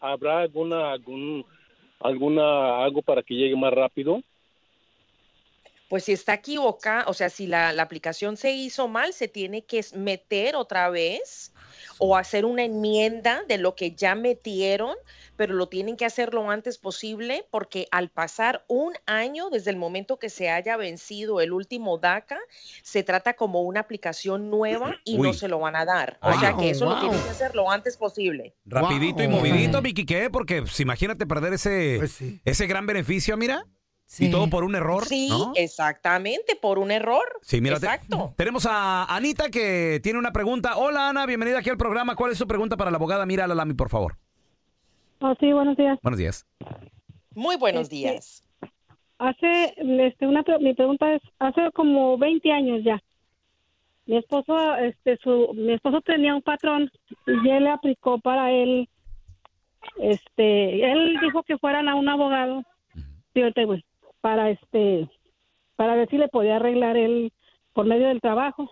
¿Habrá 0.00 0.40
alguna 0.40 0.92
algún 0.92 1.44
alguna 2.00 2.84
algo 2.84 3.00
para 3.00 3.22
que 3.22 3.34
llegue 3.34 3.56
más 3.56 3.72
rápido? 3.72 4.22
Pues 5.88 6.04
si 6.04 6.12
está 6.12 6.34
equivocada, 6.34 7.04
o 7.06 7.14
sea, 7.14 7.28
si 7.30 7.46
la, 7.46 7.70
aplicación 7.70 8.36
se 8.36 8.52
hizo 8.52 8.88
mal, 8.88 9.12
se 9.12 9.28
tiene 9.28 9.62
que 9.62 9.80
meter 9.94 10.56
otra 10.56 10.90
vez 10.90 11.53
o 11.98 12.16
hacer 12.16 12.44
una 12.44 12.64
enmienda 12.64 13.42
de 13.48 13.58
lo 13.58 13.74
que 13.74 13.92
ya 13.92 14.14
metieron, 14.14 14.94
pero 15.36 15.54
lo 15.54 15.68
tienen 15.68 15.96
que 15.96 16.04
hacer 16.04 16.34
lo 16.34 16.50
antes 16.50 16.78
posible 16.78 17.46
porque 17.50 17.86
al 17.90 18.08
pasar 18.08 18.64
un 18.68 18.94
año 19.06 19.50
desde 19.50 19.70
el 19.70 19.76
momento 19.76 20.18
que 20.18 20.30
se 20.30 20.50
haya 20.50 20.76
vencido 20.76 21.40
el 21.40 21.52
último 21.52 21.98
DACA, 21.98 22.38
se 22.82 23.02
trata 23.02 23.34
como 23.34 23.62
una 23.62 23.80
aplicación 23.80 24.50
nueva 24.50 24.96
y 25.04 25.18
no 25.18 25.32
se 25.32 25.48
lo 25.48 25.58
van 25.58 25.76
a 25.76 25.84
dar. 25.84 26.18
O 26.22 26.38
sea 26.38 26.56
que 26.56 26.70
eso 26.70 26.86
lo 26.86 27.00
tienen 27.00 27.20
que 27.22 27.30
hacer 27.30 27.54
lo 27.54 27.70
antes 27.70 27.96
posible. 27.96 28.54
Rapidito 28.64 29.22
y 29.22 29.28
movidito, 29.28 29.82
mi 29.82 29.94
Quique, 29.94 30.30
porque 30.30 30.62
pues, 30.62 30.78
imagínate 30.80 31.26
perder 31.26 31.54
ese, 31.54 31.96
Pues 31.98 32.12
sí. 32.12 32.40
ese 32.44 32.66
gran 32.66 32.86
beneficio, 32.86 33.36
mira. 33.36 33.66
Sí. 34.06 34.26
Y 34.26 34.30
todo 34.30 34.48
por 34.48 34.64
un 34.64 34.74
error. 34.74 35.04
Sí, 35.06 35.28
¿no? 35.28 35.52
exactamente, 35.56 36.56
por 36.60 36.78
un 36.78 36.90
error. 36.90 37.24
Sí, 37.42 37.60
mira, 37.60 37.80
te- 37.80 37.86
Exacto. 37.86 38.34
tenemos 38.36 38.66
a 38.66 39.04
Anita 39.04 39.48
que 39.50 39.98
tiene 40.02 40.18
una 40.18 40.32
pregunta. 40.32 40.76
Hola, 40.76 41.08
Ana, 41.08 41.26
bienvenida 41.26 41.58
aquí 41.58 41.70
al 41.70 41.78
programa. 41.78 42.14
¿Cuál 42.14 42.32
es 42.32 42.38
su 42.38 42.46
pregunta 42.46 42.76
para 42.76 42.90
la 42.90 42.96
abogada? 42.98 43.26
Mira, 43.26 43.46
Lami, 43.46 43.74
por 43.74 43.88
favor. 43.88 44.16
Oh, 45.20 45.34
sí, 45.40 45.52
buenos 45.52 45.76
días. 45.76 45.98
Buenos 46.02 46.18
días. 46.18 46.46
Muy 47.34 47.56
buenos 47.56 47.82
Este, 47.84 47.96
días. 47.96 48.44
Hace, 49.18 49.74
este, 49.78 50.26
una, 50.26 50.42
pre- 50.42 50.58
mi 50.58 50.74
pregunta 50.74 51.12
es, 51.14 51.22
hace 51.38 51.70
como 51.72 52.18
20 52.18 52.52
años 52.52 52.82
ya, 52.84 53.00
mi 54.06 54.18
esposo, 54.18 54.76
este, 54.76 55.16
su, 55.22 55.50
mi 55.54 55.72
esposo 55.72 56.00
tenía 56.02 56.34
un 56.34 56.42
patrón 56.42 56.90
y 57.26 57.48
él 57.48 57.64
le 57.64 57.70
aplicó 57.70 58.18
para 58.20 58.50
él, 58.52 58.88
este, 59.98 60.92
él 60.92 61.16
dijo 61.22 61.42
que 61.44 61.58
fueran 61.58 61.88
a 61.88 61.94
un 61.94 62.08
abogado, 62.08 62.62
sí, 63.32 63.40
ahorita 63.40 63.64
voy, 63.66 63.84
para 64.24 64.48
este, 64.48 65.06
para 65.76 65.96
ver 65.96 66.08
si 66.08 66.16
le 66.16 66.28
podía 66.28 66.56
arreglar 66.56 66.96
él 66.96 67.30
por 67.74 67.84
medio 67.84 68.08
del 68.08 68.22
trabajo. 68.22 68.70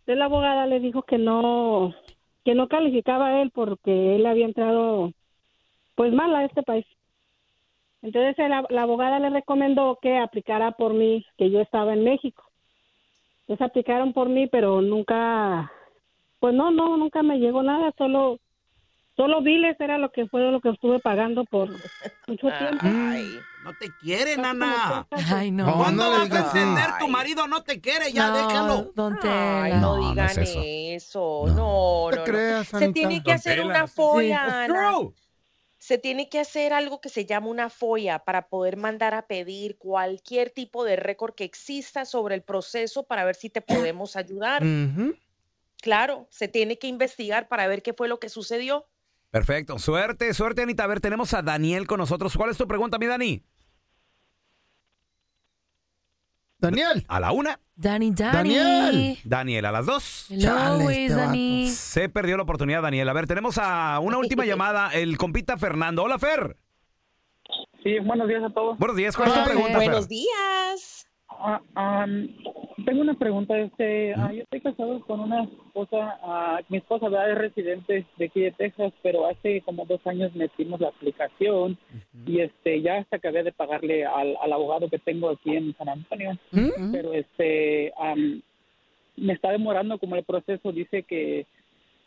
Entonces 0.00 0.18
la 0.18 0.26
abogada 0.26 0.66
le 0.66 0.78
dijo 0.78 1.04
que 1.04 1.16
no, 1.16 1.94
que 2.44 2.54
no 2.54 2.68
calificaba 2.68 3.28
a 3.28 3.40
él 3.40 3.50
porque 3.50 4.14
él 4.14 4.26
había 4.26 4.44
entrado, 4.44 5.10
pues 5.94 6.12
mal 6.12 6.36
a 6.36 6.44
este 6.44 6.62
país. 6.62 6.84
Entonces 8.02 8.36
la, 8.36 8.66
la 8.68 8.82
abogada 8.82 9.20
le 9.20 9.30
recomendó 9.30 9.98
que 10.02 10.18
aplicara 10.18 10.72
por 10.72 10.92
mí, 10.92 11.24
que 11.38 11.50
yo 11.50 11.62
estaba 11.62 11.94
en 11.94 12.04
México. 12.04 12.44
Entonces 13.40 13.66
aplicaron 13.66 14.12
por 14.12 14.28
mí, 14.28 14.48
pero 14.48 14.82
nunca, 14.82 15.72
pues 16.40 16.52
no, 16.52 16.70
no, 16.70 16.98
nunca 16.98 17.22
me 17.22 17.38
llegó 17.38 17.62
nada, 17.62 17.90
solo, 17.96 18.38
solo 19.16 19.40
biles 19.40 19.80
era 19.80 19.96
lo 19.96 20.12
que 20.12 20.26
fue 20.26 20.42
lo 20.50 20.60
que 20.60 20.68
estuve 20.68 20.98
pagando 20.98 21.44
por 21.46 21.70
mucho 22.26 22.48
tiempo. 22.58 22.84
Ay. 22.84 23.40
No 23.66 23.72
te 23.80 23.90
quieren, 24.00 24.44
Ana. 24.44 25.08
Ay, 25.10 25.50
no. 25.50 25.66
No, 25.66 25.76
¿Cuándo 25.78 26.04
no 26.04 26.10
vas 26.10 26.30
a 26.30 26.46
entender? 26.46 26.84
Tu 27.00 27.08
marido 27.08 27.48
no 27.48 27.64
te 27.64 27.80
quiere, 27.80 28.12
ya 28.12 28.28
no, 28.28 28.36
déjalo. 28.36 28.92
Don 28.94 29.14
Ay, 29.14 29.20
Tela. 29.72 29.80
no, 29.80 29.96
No, 29.96 30.02
no 30.02 30.10
digan 30.10 30.30
es 30.30 30.38
eso. 30.38 30.62
eso. 30.64 31.44
No, 31.48 32.04
no, 32.04 32.10
te 32.12 32.16
no. 32.18 32.24
creas, 32.24 32.68
Se 32.68 32.92
tiene 32.92 33.16
que 33.24 33.30
Don 33.30 33.34
hacer 33.34 33.56
Tela, 33.58 33.66
una 33.66 33.86
folla. 33.88 34.68
Se 35.78 35.98
tiene 35.98 36.28
que 36.28 36.38
hacer 36.40 36.72
algo 36.72 37.00
que 37.00 37.08
se 37.08 37.26
llama 37.26 37.48
una 37.48 37.68
folla 37.68 38.20
para 38.20 38.48
poder 38.48 38.76
mandar 38.76 39.14
a 39.14 39.26
pedir 39.26 39.78
cualquier 39.78 40.50
tipo 40.50 40.84
de 40.84 40.94
récord 40.96 41.34
que 41.34 41.44
exista 41.44 42.04
sobre 42.04 42.36
el 42.36 42.42
proceso 42.42 43.02
para 43.02 43.24
ver 43.24 43.34
si 43.34 43.50
te 43.50 43.60
podemos 43.62 44.14
ayudar. 44.16 44.62
Claro, 45.82 46.28
se 46.30 46.46
tiene 46.48 46.78
que 46.78 46.86
investigar 46.86 47.48
para 47.48 47.66
ver 47.66 47.82
qué 47.82 47.92
fue 47.92 48.06
lo 48.06 48.18
que 48.20 48.28
sucedió. 48.28 48.86
Perfecto. 49.30 49.78
Suerte, 49.78 50.32
suerte, 50.34 50.62
Anita. 50.62 50.84
A 50.84 50.86
ver, 50.86 51.00
tenemos 51.00 51.34
a 51.34 51.42
Daniel 51.42 51.86
con 51.88 51.98
nosotros. 51.98 52.36
¿Cuál 52.36 52.50
es 52.50 52.56
tu 52.56 52.66
pregunta, 52.66 52.96
mi 52.98 53.06
Dani? 53.06 53.42
Daniel. 56.70 57.04
A 57.08 57.20
la 57.20 57.32
una. 57.32 57.58
Dani, 57.74 58.10
Dani. 58.10 58.54
Daniel. 58.54 59.18
Daniel, 59.24 59.64
a 59.66 59.72
las 59.72 59.86
dos. 59.86 60.26
Hello, 60.30 60.42
Chale, 60.42 60.82
güey, 60.84 61.04
este 61.06 61.16
Dani. 61.16 61.68
Se 61.70 62.08
perdió 62.08 62.36
la 62.36 62.42
oportunidad, 62.44 62.82
Daniel. 62.82 63.08
A 63.08 63.12
ver, 63.12 63.26
tenemos 63.26 63.58
a 63.58 63.98
una 64.00 64.18
última 64.18 64.44
llamada. 64.46 64.90
El 64.94 65.18
compita 65.18 65.56
Fernando. 65.56 66.02
Hola, 66.02 66.18
Fer. 66.18 66.56
Sí, 67.82 67.98
buenos 68.00 68.26
días 68.28 68.42
a 68.42 68.50
todos. 68.52 68.78
Buenos 68.78 68.96
días. 68.96 69.16
¿Cuál 69.16 69.28
es 69.28 69.34
tu 69.34 69.44
pregunta, 69.44 69.78
Fer? 69.78 69.90
Buenos 69.90 70.08
días. 70.08 71.05
Ah, 71.38 71.60
am, 71.74 72.28
tengo 72.84 73.00
una 73.00 73.14
pregunta. 73.14 73.58
Este, 73.58 74.14
ah, 74.14 74.32
yo 74.32 74.42
estoy 74.42 74.60
casado 74.60 75.00
con 75.00 75.20
una 75.20 75.44
esposa. 75.44 76.18
ah, 76.22 76.60
mi 76.68 76.78
esposa 76.78 77.08
¿verdad? 77.08 77.32
es 77.32 77.38
residente 77.38 78.06
de 78.16 78.24
aquí 78.24 78.40
de 78.40 78.52
Texas, 78.52 78.92
pero 79.02 79.26
hace 79.26 79.60
como 79.62 79.84
dos 79.84 80.04
años 80.06 80.34
metimos 80.34 80.80
la 80.80 80.88
aplicación 80.88 81.78
y 82.26 82.40
este 82.40 82.80
ya 82.82 82.98
hasta 82.98 83.16
acabé 83.16 83.42
de 83.42 83.52
pagarle 83.52 84.04
al, 84.04 84.36
al 84.40 84.52
abogado 84.52 84.88
que 84.88 84.98
tengo 84.98 85.30
aquí 85.30 85.54
en 85.56 85.74
San 85.76 85.88
Antonio. 85.88 86.38
Pero 86.92 87.12
este 87.12 87.92
am, 87.98 88.42
me 89.16 89.32
está 89.32 89.50
demorando 89.50 89.98
como 89.98 90.16
el 90.16 90.24
proceso. 90.24 90.72
Dice 90.72 91.02
que 91.02 91.46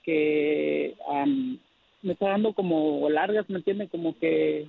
que 0.03 0.95
am, 1.07 1.59
me 2.01 2.13
está 2.13 2.29
dando 2.29 2.53
como 2.53 3.09
largas, 3.09 3.49
¿me 3.49 3.57
entiende? 3.57 3.87
Como 3.89 4.17
que 4.17 4.67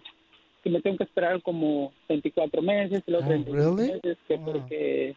que 0.62 0.70
me 0.70 0.80
tengo 0.82 0.98
que 0.98 1.04
esperar 1.04 1.40
como 1.42 1.92
24 2.08 2.62
meses 2.62 3.02
los 3.06 3.22
Oh, 3.24 3.26
35 3.26 3.76
really? 3.76 3.92
meses 3.92 4.18
que 4.28 4.36
Wow. 4.36 4.44
porque 4.52 5.16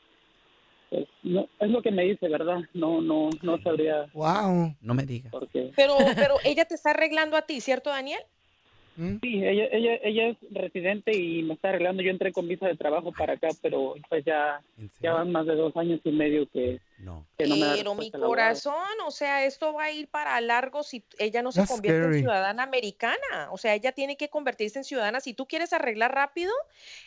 pues 0.90 1.08
no, 1.24 1.48
es 1.60 1.70
lo 1.72 1.82
que 1.82 1.92
me 1.92 2.04
dice, 2.04 2.28
¿verdad? 2.30 2.60
No, 2.74 3.02
no, 3.02 3.30
no 3.42 3.58
sabría 3.64 4.06
Wow. 4.14 4.76
No 4.82 4.94
me 4.94 5.04
digas. 5.04 5.34
Pero, 5.76 5.98
pero 6.16 6.36
ella 6.46 6.66
te 6.66 6.76
está 6.76 6.92
arreglando 6.92 7.36
a 7.36 7.42
ti, 7.44 7.62
¿cierto, 7.62 7.90
Daniel? 7.90 8.20
Sí, 8.96 9.44
ella, 9.44 9.66
ella, 9.72 10.00
ella 10.04 10.28
es 10.30 10.38
residente 10.52 11.18
y 11.18 11.42
me 11.42 11.56
está 11.56 11.70
arreglando. 11.70 12.04
Yo 12.04 12.12
entré 12.12 12.32
con 12.32 12.48
visa 12.48 12.68
de 12.68 12.76
trabajo 12.76 13.12
para 13.12 13.34
acá, 13.34 13.50
pero 13.62 13.96
pues 14.08 14.24
ya, 14.24 14.62
ya 15.02 15.14
van 15.14 15.32
más 15.32 15.48
de 15.48 15.56
dos 15.56 15.76
años 15.76 16.00
y 16.04 16.12
medio 16.12 16.48
que 16.50 16.80
no, 17.00 17.26
que 17.38 17.48
no 17.48 17.56
me 17.56 17.66
da 17.66 17.74
Pero 17.76 17.96
mi 17.96 18.12
corazón, 18.12 18.74
o 19.06 19.12
sea, 19.12 19.46
esto 19.46 19.74
va 19.74 19.86
a 19.86 19.92
ir 19.92 20.08
para 20.08 20.40
largo 20.42 20.84
si 20.84 21.04
ella 21.18 21.42
no 21.42 21.52
se 21.52 21.62
That's 21.62 21.72
convierte 21.72 22.02
scary. 22.02 22.18
en 22.18 22.24
ciudadana 22.24 22.64
americana. 22.64 23.50
O 23.52 23.58
sea, 23.58 23.74
ella 23.74 23.94
tiene 23.94 24.16
que 24.16 24.30
convertirse 24.30 24.80
en 24.80 24.86
ciudadana. 24.86 25.20
Si 25.20 25.34
tú 25.34 25.48
quieres 25.48 25.74
arreglar 25.74 26.14
rápido, 26.14 26.54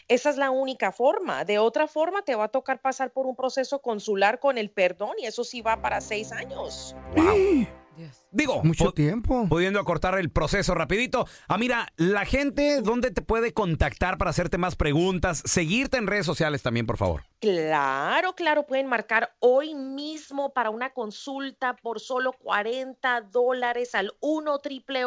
esa 0.09 0.31
es 0.31 0.37
la 0.37 0.51
única 0.51 0.91
forma. 0.91 1.45
De 1.45 1.59
otra 1.59 1.87
forma, 1.87 2.23
te 2.23 2.35
va 2.35 2.45
a 2.45 2.49
tocar 2.49 2.81
pasar 2.81 3.13
por 3.13 3.27
un 3.27 3.37
proceso 3.37 3.81
consular 3.81 4.41
con 4.41 4.59
el 4.59 4.71
perdón 4.71 5.13
y 5.19 5.27
eso 5.27 5.45
sí 5.45 5.63
va 5.63 5.81
para 5.81 6.01
seis 6.01 6.33
años. 6.33 6.97
Digo, 8.37 8.63
Mucho 8.63 8.93
tiempo. 8.93 9.47
pudiendo 9.49 9.81
acortar 9.81 10.19
el 10.19 10.29
proceso 10.29 10.75
rapidito. 10.75 11.27
Ah, 11.49 11.57
mira, 11.57 11.91
la 11.97 12.27
gente, 12.27 12.83
¿dónde 12.83 13.11
te 13.11 13.23
puede 13.23 13.55
contactar 13.55 14.19
para 14.19 14.29
hacerte 14.31 14.59
más 14.59 14.77
preguntas? 14.77 15.43
Seguirte 15.47 15.97
en 15.97 16.07
redes 16.07 16.27
sociales 16.27 16.63
también, 16.63 16.85
por 16.85 16.99
favor. 16.99 17.25
Claro, 17.41 18.35
claro, 18.35 18.67
pueden 18.67 18.89
marcar 18.89 19.35
hoy 19.39 19.75
mismo 19.75 20.53
para 20.53 20.69
una 20.69 20.91
consulta 20.91 21.77
por 21.77 21.99
solo 21.99 22.33
40 22.33 23.23
dólares 23.23 23.95
al 23.95 24.13
1 24.21 24.59
triple 24.59 25.07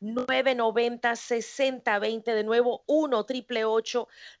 990 0.00 1.14
6020. 1.16 2.34
De 2.34 2.44
nuevo, 2.44 2.82
1 2.86 3.24
triple 3.24 3.60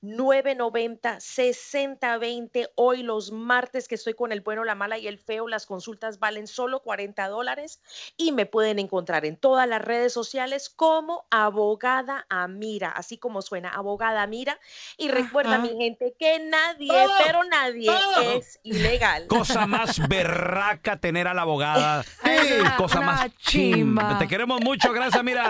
990 0.00 1.20
6020. 1.20 2.70
Hoy, 2.74 3.02
los 3.02 3.30
martes 3.32 3.86
que 3.88 3.94
estoy 3.94 4.14
con 4.14 4.32
el 4.32 4.40
bueno, 4.40 4.64
la 4.64 4.74
mala 4.74 4.98
y 4.98 5.06
el 5.06 5.18
feo, 5.18 5.48
las 5.48 5.66
consultas 5.66 6.18
valen 6.18 6.46
solo 6.46 6.80
40 6.80 7.28
dólares 7.28 7.80
y 8.16 8.32
me 8.32 8.46
pueden 8.46 8.78
encontrar 8.78 9.24
en 9.26 9.36
todas 9.36 9.68
las 9.68 9.82
redes 9.82 10.12
sociales 10.12 10.70
como 10.70 11.26
abogada 11.30 12.26
Amira, 12.28 12.90
así 12.90 13.18
como 13.18 13.42
suena, 13.42 13.68
abogada 13.68 14.22
Amira. 14.22 14.58
Y 14.96 15.08
recuerda, 15.08 15.58
mi 15.58 15.76
gente, 15.76 16.14
que 16.18 16.38
nadie, 16.40 16.92
pero 17.24 17.44
nadie 17.44 17.90
es 18.34 18.58
ilegal. 18.62 19.26
Cosa 19.26 19.66
más 19.66 20.08
berraca 20.08 20.96
tener 20.96 21.28
a 21.28 21.34
la 21.34 21.42
abogada. 21.42 22.04
Cosa 22.76 22.98
una 22.98 23.06
más 23.06 23.36
chimba. 23.36 23.76
chimba. 23.76 24.18
Te 24.18 24.28
queremos 24.28 24.60
mucho, 24.60 24.92
gracias, 24.92 25.22
mira. 25.22 25.49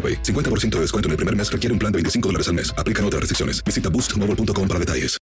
AroPay. 0.01 0.23
50% 0.23 0.69
de 0.69 0.81
descuento 0.81 1.07
en 1.07 1.11
el 1.11 1.17
primer 1.17 1.35
mes 1.35 1.51
requiere 1.51 1.73
un 1.73 1.79
plan 1.79 1.91
de 1.91 1.97
25 1.97 2.27
dólares 2.29 2.47
al 2.47 2.55
mes. 2.55 2.73
Aplican 2.75 3.05
otras 3.05 3.19
restricciones. 3.19 3.63
Visita 3.63 3.89
boostmobile.com 3.89 4.67
para 4.67 4.79
detalles. 4.79 5.17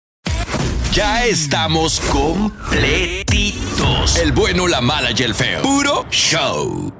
Ya 0.93 1.27
estamos 1.27 2.01
completitos. 2.11 4.17
El 4.19 4.33
bueno, 4.33 4.67
la 4.67 4.81
mala 4.81 5.11
y 5.17 5.23
el 5.23 5.35
feo. 5.35 5.63
Puro 5.63 6.07
show. 6.11 6.93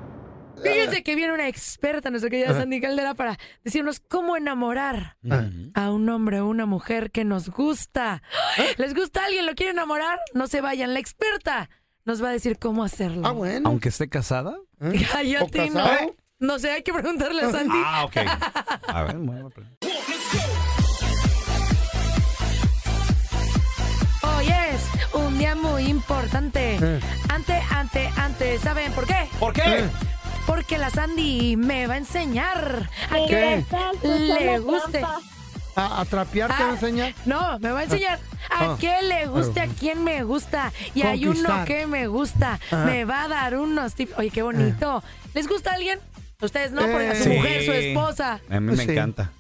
Fíjense 0.63 1.03
que 1.03 1.15
viene 1.15 1.33
una 1.33 1.49
experta, 1.49 2.11
nuestra 2.11 2.31
querida 2.31 2.53
Sandy 2.53 2.81
Caldera, 2.81 3.15
para 3.15 3.39
decirnos 3.65 4.01
cómo 4.01 4.37
enamorar 4.37 5.17
a 5.75 5.91
un 5.91 6.09
hombre 6.09 6.41
o 6.41 6.49
una 6.49 6.67
mujer 6.67 7.11
que 7.13 7.25
nos 7.25 7.49
gusta. 7.49 8.23
¿Les 8.77 8.93
gusta 8.95 9.25
alguien? 9.25 9.47
¿Lo 9.47 9.55
quiere 9.55 9.73
enamorar? 9.73 10.19
No 10.35 10.47
se 10.49 10.61
vayan. 10.61 10.95
La 10.95 11.01
experta 11.01 11.71
nos 12.05 12.23
va 12.23 12.31
a 12.31 12.33
decir 12.33 12.59
cómo 12.59 12.83
hacerlo. 12.85 13.27
Ah, 13.27 13.33
bueno. 13.33 13.69
Aunque 13.71 13.89
esté 13.89 14.09
casada. 14.09 14.57
Ay, 15.15 15.37
a 15.37 15.45
¿O 15.45 15.47
ti 15.47 15.59
no. 15.59 15.75
casado? 15.75 16.15
No 16.41 16.59
sé, 16.59 16.71
hay 16.71 16.83
que 16.83 16.93
preguntarle 16.93 17.43
a 17.43 17.51
Sandy. 17.51 17.75
Ah, 17.85 18.05
ok. 18.05 18.17
A 18.89 19.03
ver, 19.03 19.17
bueno. 19.17 19.51
Hoy 24.23 24.47
es 24.47 25.15
un 25.15 25.37
día 25.39 25.55
muy 25.57 25.87
importante. 25.87 27.01
Ante, 27.29 27.55
ante, 27.71 28.09
ante. 28.17 28.59
¿Saben 28.61 28.93
por 28.93 29.07
qué? 29.07 29.29
¿Por 29.41 29.53
qué? 29.53 29.85
Porque 30.47 30.79
la 30.79 30.91
Sandy 30.91 31.57
me 31.57 31.87
va 31.89 31.95
a 31.95 31.99
enseñar 31.99 32.89
a 33.11 33.15
¿Qué? 33.27 33.65
que 34.01 34.09
le 34.09 34.59
guste. 34.61 35.03
¿A, 35.75 36.01
a 36.01 36.05
trapear 36.07 36.57
te 36.57 36.63
va 36.63 36.71
a 36.71 36.73
enseñar? 36.73 37.15
No, 37.25 37.59
me 37.59 37.71
va 37.73 37.81
a 37.81 37.85
enseñar 37.85 38.19
a 38.51 38.73
Ah. 38.73 38.77
qué 38.81 39.03
le 39.03 39.27
guste, 39.27 39.61
a 39.61 39.67
quién 39.67 40.03
me 40.05 40.23
gusta. 40.25 40.73
Y 40.95 41.03
hay 41.03 41.27
uno 41.27 41.65
que 41.67 41.87
me 41.87 42.07
gusta. 42.07 42.59
Ajá. 42.71 42.85
Me 42.85 43.05
va 43.05 43.25
a 43.25 43.29
dar 43.29 43.57
unos 43.57 43.95
tips. 43.95 44.15
Oye, 44.19 44.31
qué 44.31 44.43
bonito. 44.43 45.03
¿Les 45.35 45.47
gusta 45.49 45.71
a 45.73 45.75
alguien? 45.75 46.01
Ustedes 46.41 46.71
no, 46.71 46.83
porque 46.83 47.09
a 47.09 47.15
su 47.17 47.25
Sí. 47.25 47.31
mujer, 47.31 47.65
su 47.65 47.73
esposa. 47.73 48.41
A 48.49 48.61
mí 48.61 48.77
me 48.77 48.85
Sí. 48.85 48.93
encanta. 48.93 49.33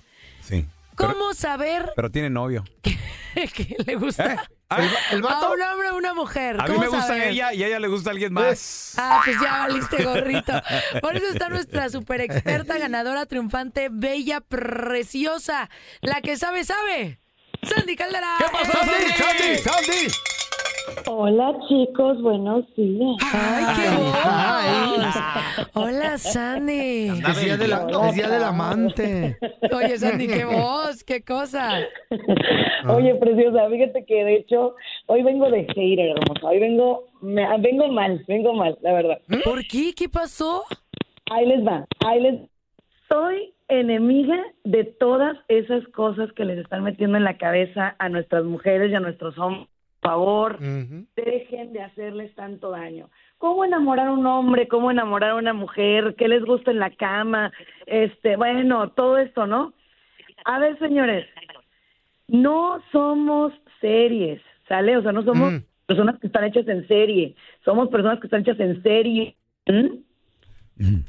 Sí. 0.42 0.66
Pero, 0.96 1.12
¿Cómo 1.12 1.32
saber 1.32 1.92
pero 1.94 2.10
tiene 2.10 2.28
novio. 2.28 2.64
que 2.82 3.76
le 3.86 3.94
gusta 3.94 4.48
¿El, 4.76 4.84
el 5.12 5.24
a 5.24 5.48
un 5.48 5.62
hombre 5.62 5.90
o 5.90 5.96
una 5.96 6.12
mujer? 6.12 6.56
A 6.60 6.64
mí 6.64 6.70
¿Cómo 6.70 6.80
me 6.80 6.88
gusta 6.88 7.06
saber? 7.06 7.28
ella 7.28 7.52
y 7.54 7.62
a 7.62 7.66
ella 7.68 7.78
le 7.78 7.86
gusta 7.86 8.10
alguien 8.10 8.32
más. 8.32 8.94
Ah, 8.98 9.20
pues 9.24 9.36
ya 9.40 9.58
valiste 9.58 10.02
gorrito. 10.02 10.52
Por 11.00 11.16
eso 11.16 11.26
está 11.28 11.48
nuestra 11.48 11.88
super 11.88 12.20
experta, 12.20 12.76
ganadora, 12.78 13.26
triunfante, 13.26 13.90
bella, 13.92 14.40
preciosa. 14.40 15.70
La 16.00 16.20
que 16.20 16.36
sabe, 16.36 16.64
sabe. 16.64 17.20
Sandy 17.62 17.94
Caldera. 17.94 18.34
¿Qué 18.38 18.44
pasó, 18.50 18.72
Sandy? 18.72 19.12
Sandy, 19.16 19.58
Sandy. 19.58 20.12
Hola 21.06 21.54
chicos, 21.68 22.20
buenos 22.22 22.64
días. 22.76 23.16
¡Ay, 23.32 23.64
qué 23.76 23.88
voz! 23.96 25.66
Hola, 25.74 26.18
Sandy. 26.18 27.08
Es 27.08 27.40
día, 27.44 27.56
de 27.56 27.68
la- 27.68 27.86
es 28.08 28.14
día 28.14 28.28
del 28.28 28.44
amante. 28.44 29.36
Oye, 29.72 29.98
Sandy, 29.98 30.26
qué 30.28 30.44
voz, 30.46 31.04
qué 31.04 31.22
cosa. 31.22 31.80
Oye, 32.88 33.14
preciosa, 33.16 33.68
fíjate 33.70 34.04
que 34.04 34.24
de 34.24 34.36
hecho 34.36 34.74
hoy 35.06 35.22
vengo 35.22 35.50
de 35.50 35.64
hater, 35.74 36.16
hermosa. 36.16 36.46
Hoy 36.46 36.58
vengo, 36.60 37.04
me- 37.20 37.58
vengo 37.58 37.88
mal, 37.88 38.24
vengo 38.28 38.54
mal, 38.54 38.78
la 38.82 38.92
verdad. 38.92 39.18
¿Por 39.44 39.66
qué? 39.66 39.92
¿Qué 39.96 40.08
pasó? 40.08 40.64
Ahí 41.30 41.46
les 41.46 41.66
va, 41.66 41.84
ahí 42.06 42.20
les 42.20 42.40
Soy 43.08 43.54
enemiga 43.68 44.36
de 44.64 44.84
todas 44.84 45.36
esas 45.48 45.86
cosas 45.88 46.30
que 46.32 46.44
les 46.44 46.58
están 46.58 46.82
metiendo 46.82 47.16
en 47.18 47.24
la 47.24 47.36
cabeza 47.38 47.96
a 47.98 48.08
nuestras 48.10 48.44
mujeres 48.44 48.90
y 48.90 48.94
a 48.94 49.00
nuestros 49.00 49.36
hombres. 49.38 49.68
Favor, 50.08 50.58
dejen 50.58 51.74
de 51.74 51.82
hacerles 51.82 52.34
tanto 52.34 52.70
daño. 52.70 53.10
¿Cómo 53.36 53.62
enamorar 53.62 54.06
a 54.06 54.12
un 54.12 54.24
hombre? 54.24 54.66
¿Cómo 54.66 54.90
enamorar 54.90 55.32
a 55.32 55.34
una 55.34 55.52
mujer? 55.52 56.14
¿Qué 56.16 56.28
les 56.28 56.42
gusta 56.46 56.70
en 56.70 56.78
la 56.78 56.90
cama? 56.90 57.52
Este, 57.84 58.36
bueno, 58.36 58.88
todo 58.92 59.18
esto, 59.18 59.46
¿no? 59.46 59.74
A 60.46 60.58
ver, 60.60 60.78
señores, 60.78 61.26
no 62.26 62.82
somos 62.90 63.52
series, 63.82 64.40
¿sale? 64.66 64.96
O 64.96 65.02
sea, 65.02 65.12
no 65.12 65.22
somos 65.24 65.62
personas 65.84 66.18
que 66.18 66.28
están 66.28 66.44
hechas 66.44 66.66
en 66.68 66.88
serie, 66.88 67.34
somos 67.62 67.90
personas 67.90 68.18
que 68.18 68.28
están 68.28 68.40
hechas 68.40 68.58
en 68.60 68.82
serie. 68.82 69.36
¿Mm? 69.66 71.04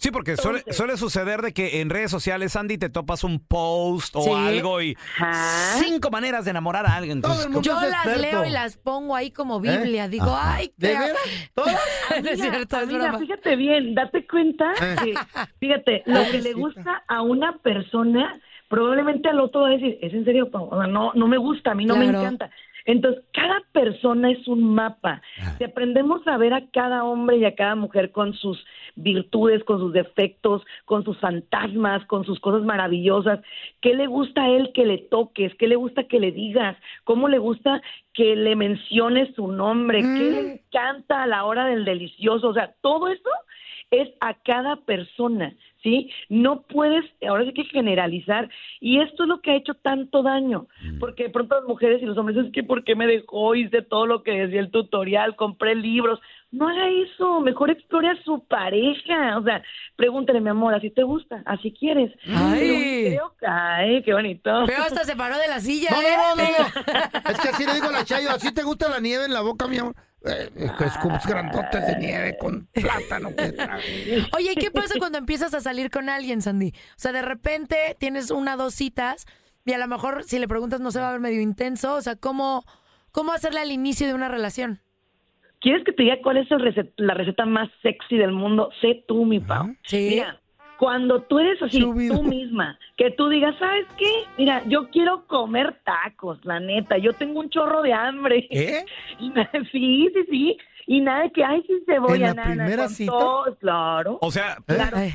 Sí, 0.00 0.10
porque 0.10 0.36
suele, 0.38 0.62
suele 0.70 0.96
suceder 0.96 1.42
de 1.42 1.52
que 1.52 1.82
en 1.82 1.90
redes 1.90 2.10
sociales, 2.10 2.52
Sandy, 2.52 2.78
te 2.78 2.88
topas 2.88 3.22
un 3.22 3.38
post 3.38 4.16
o 4.16 4.22
Sí. 4.22 4.30
algo 4.32 4.80
y 4.80 4.96
cinco 5.76 6.10
maneras 6.10 6.46
de 6.46 6.52
enamorar 6.52 6.86
a 6.86 6.96
alguien. 6.96 7.18
Entonces, 7.18 7.46
¿cómo- 7.46 7.60
Yo 7.60 7.74
las 7.78 8.18
leo 8.18 8.46
y 8.46 8.50
las 8.50 8.78
pongo 8.78 9.14
ahí 9.14 9.30
como 9.30 9.60
Biblia. 9.60 10.08
Digo, 10.08 10.24
¿Eh? 10.24 10.30
Ajá. 10.32 10.54
ay, 10.54 10.72
¿De 10.78 10.92
es 12.32 12.40
cierto, 12.40 12.76
es 12.78 12.82
Amiga, 12.88 13.18
fíjate 13.18 13.56
bien, 13.56 13.94
date 13.94 14.26
cuenta 14.26 14.72
Eh. 14.80 14.96
que, 15.04 15.14
fíjate, 15.58 16.02
lo 16.06 16.22
que 16.30 16.40
le 16.40 16.52
gusta 16.54 17.02
a 17.06 17.20
una 17.20 17.58
persona, 17.58 18.40
probablemente 18.68 19.28
al 19.28 19.40
otro 19.40 19.62
va 19.62 19.68
a 19.68 19.70
decir, 19.72 19.98
es 20.00 20.14
en 20.14 20.24
serio, 20.24 20.50
Pau? 20.50 20.68
O 20.70 20.78
sea, 20.78 20.86
no, 20.86 21.12
no 21.14 21.26
me 21.28 21.36
gusta, 21.36 21.72
a 21.72 21.74
mí 21.74 21.84
no 21.84 21.96
me 21.96 22.06
encanta. 22.06 22.50
Entonces, 22.84 23.24
cada 23.32 23.60
persona 23.72 24.30
es 24.30 24.46
un 24.48 24.74
mapa. 24.74 25.22
Si 25.58 25.64
aprendemos 25.64 26.26
a 26.26 26.36
ver 26.36 26.54
a 26.54 26.66
cada 26.70 27.04
hombre 27.04 27.38
y 27.38 27.44
a 27.44 27.54
cada 27.54 27.74
mujer 27.74 28.12
con 28.12 28.34
sus 28.34 28.64
virtudes, 28.96 29.64
con 29.64 29.78
sus 29.78 29.92
defectos, 29.92 30.62
con 30.84 31.04
sus 31.04 31.18
fantasmas, 31.18 32.04
con 32.06 32.24
sus 32.24 32.40
cosas 32.40 32.62
maravillosas, 32.62 33.40
¿qué 33.80 33.94
le 33.94 34.06
gusta 34.06 34.44
a 34.44 34.50
él 34.50 34.72
que 34.74 34.86
le 34.86 34.98
toques? 34.98 35.54
¿Qué 35.56 35.68
le 35.68 35.76
gusta 35.76 36.04
que 36.04 36.20
le 36.20 36.32
digas? 36.32 36.76
¿Cómo 37.04 37.28
le 37.28 37.38
gusta 37.38 37.82
que 38.14 38.36
le 38.36 38.56
menciones 38.56 39.34
su 39.34 39.48
nombre? 39.48 40.00
¿Qué 40.00 40.30
le 40.30 40.52
encanta 40.54 41.22
a 41.22 41.26
la 41.26 41.44
hora 41.44 41.66
del 41.66 41.84
delicioso? 41.84 42.48
O 42.48 42.54
sea, 42.54 42.74
todo 42.80 43.08
eso 43.08 43.30
es 43.90 44.08
a 44.20 44.34
cada 44.34 44.76
persona, 44.76 45.54
¿sí? 45.82 46.10
No 46.28 46.62
puedes, 46.62 47.04
ahora 47.28 47.44
sí 47.44 47.52
que 47.52 47.64
generalizar, 47.64 48.48
y 48.80 49.00
esto 49.00 49.22
es 49.24 49.28
lo 49.28 49.40
que 49.40 49.52
ha 49.52 49.56
hecho 49.56 49.74
tanto 49.74 50.22
daño, 50.22 50.66
porque 50.98 51.24
de 51.24 51.30
pronto 51.30 51.54
las 51.56 51.64
mujeres 51.64 52.02
y 52.02 52.06
los 52.06 52.16
hombres 52.18 52.36
es 52.38 52.52
que 52.52 52.62
¿por 52.62 52.84
qué 52.84 52.94
me 52.94 53.06
dejó? 53.06 53.54
Hice 53.54 53.82
todo 53.82 54.06
lo 54.06 54.22
que 54.22 54.32
decía 54.32 54.60
el 54.60 54.70
tutorial, 54.70 55.36
compré 55.36 55.74
libros, 55.74 56.20
no 56.52 56.68
haga 56.68 56.88
eso, 56.88 57.40
mejor 57.40 57.70
explore 57.70 58.08
a 58.08 58.22
su 58.24 58.44
pareja, 58.46 59.38
o 59.38 59.42
sea, 59.44 59.62
pregúntale, 59.96 60.40
mi 60.40 60.48
amor, 60.50 60.74
¿así 60.74 60.90
te 60.90 61.02
gusta? 61.04 61.42
¿Así 61.46 61.72
quieres? 61.72 62.12
Ay. 62.26 62.60
Pero 62.60 63.06
creo 63.16 63.34
que- 63.38 63.46
ay, 63.46 64.02
qué 64.02 64.12
bonito. 64.14 64.50
Pero 64.66 64.82
hasta 64.82 65.04
se 65.04 65.14
paró 65.16 65.38
de 65.38 65.46
la 65.48 65.60
silla, 65.60 65.90
No, 65.92 66.00
¿eh? 66.02 66.04
no, 66.16 66.36
no, 66.36 66.42
no. 66.50 67.30
Es 67.30 67.40
que 67.40 67.48
así 67.48 67.64
le 67.66 67.74
digo 67.74 67.86
a 67.88 67.92
la 67.92 68.04
Chayo, 68.04 68.30
¿así 68.30 68.52
te 68.52 68.62
gusta 68.64 68.88
la 68.88 69.00
nieve 69.00 69.24
en 69.26 69.32
la 69.32 69.40
boca, 69.42 69.66
mi 69.68 69.78
amor? 69.78 69.94
Eh, 70.26 70.50
como 71.00 71.18
grandotes 71.26 71.86
de 71.86 71.96
nieve 71.98 72.36
con 72.38 72.66
plátano. 72.66 73.30
que. 73.34 73.54
Oye, 74.36 74.52
¿y 74.52 74.54
qué 74.56 74.70
pasa 74.70 74.94
cuando 74.98 75.18
empiezas 75.18 75.54
a 75.54 75.60
salir 75.60 75.90
con 75.90 76.08
alguien, 76.08 76.42
Sandy? 76.42 76.72
O 76.74 76.98
sea, 76.98 77.12
de 77.12 77.22
repente 77.22 77.76
tienes 77.98 78.30
una, 78.30 78.56
dos 78.56 78.74
citas 78.74 79.24
y 79.64 79.72
a 79.72 79.78
lo 79.78 79.86
mejor 79.88 80.24
si 80.24 80.38
le 80.38 80.46
preguntas 80.48 80.80
no 80.80 80.90
se 80.90 81.00
va 81.00 81.08
a 81.08 81.12
ver 81.12 81.20
medio 81.20 81.40
intenso. 81.40 81.94
O 81.94 82.02
sea, 82.02 82.16
¿cómo, 82.16 82.64
cómo 83.12 83.32
hacerle 83.32 83.60
al 83.60 83.72
inicio 83.72 84.06
de 84.06 84.14
una 84.14 84.28
relación? 84.28 84.80
¿Quieres 85.60 85.84
que 85.84 85.92
te 85.92 86.02
diga 86.04 86.16
cuál 86.22 86.38
es 86.38 86.50
el 86.50 86.58
recet- 86.58 86.92
la 86.96 87.14
receta 87.14 87.44
más 87.46 87.68
sexy 87.82 88.16
del 88.16 88.32
mundo? 88.32 88.70
Sé 88.80 89.04
tú, 89.06 89.24
mi 89.26 89.40
Pau. 89.40 89.74
Sí. 89.84 90.08
Mira, 90.10 90.40
cuando 90.80 91.20
tú 91.20 91.38
eres 91.38 91.62
así, 91.62 91.78
tú 91.78 91.92
misma, 92.22 92.78
que 92.96 93.10
tú 93.10 93.28
digas, 93.28 93.54
¿sabes 93.58 93.86
qué? 93.98 94.10
Mira, 94.38 94.62
yo 94.66 94.88
quiero 94.88 95.26
comer 95.26 95.76
tacos, 95.84 96.42
la 96.44 96.58
neta, 96.58 96.96
yo 96.96 97.12
tengo 97.12 97.38
un 97.40 97.50
chorro 97.50 97.82
de 97.82 97.92
hambre. 97.92 98.48
¿Eh? 98.50 98.84
Sí, 99.70 100.08
sí, 100.14 100.24
sí. 100.30 100.56
Y 100.86 101.00
nada 101.02 101.22
de 101.24 101.30
que, 101.30 101.44
ay, 101.44 101.62
sin 101.68 101.84
cebolla, 101.84 102.14
¿En 102.30 102.36
la 102.36 102.42
nana, 102.44 102.64
primera 102.64 102.82
con 102.86 102.94
cita? 102.94 103.12
todo, 103.12 103.56
claro. 103.60 104.18
O 104.22 104.30
sea, 104.32 104.56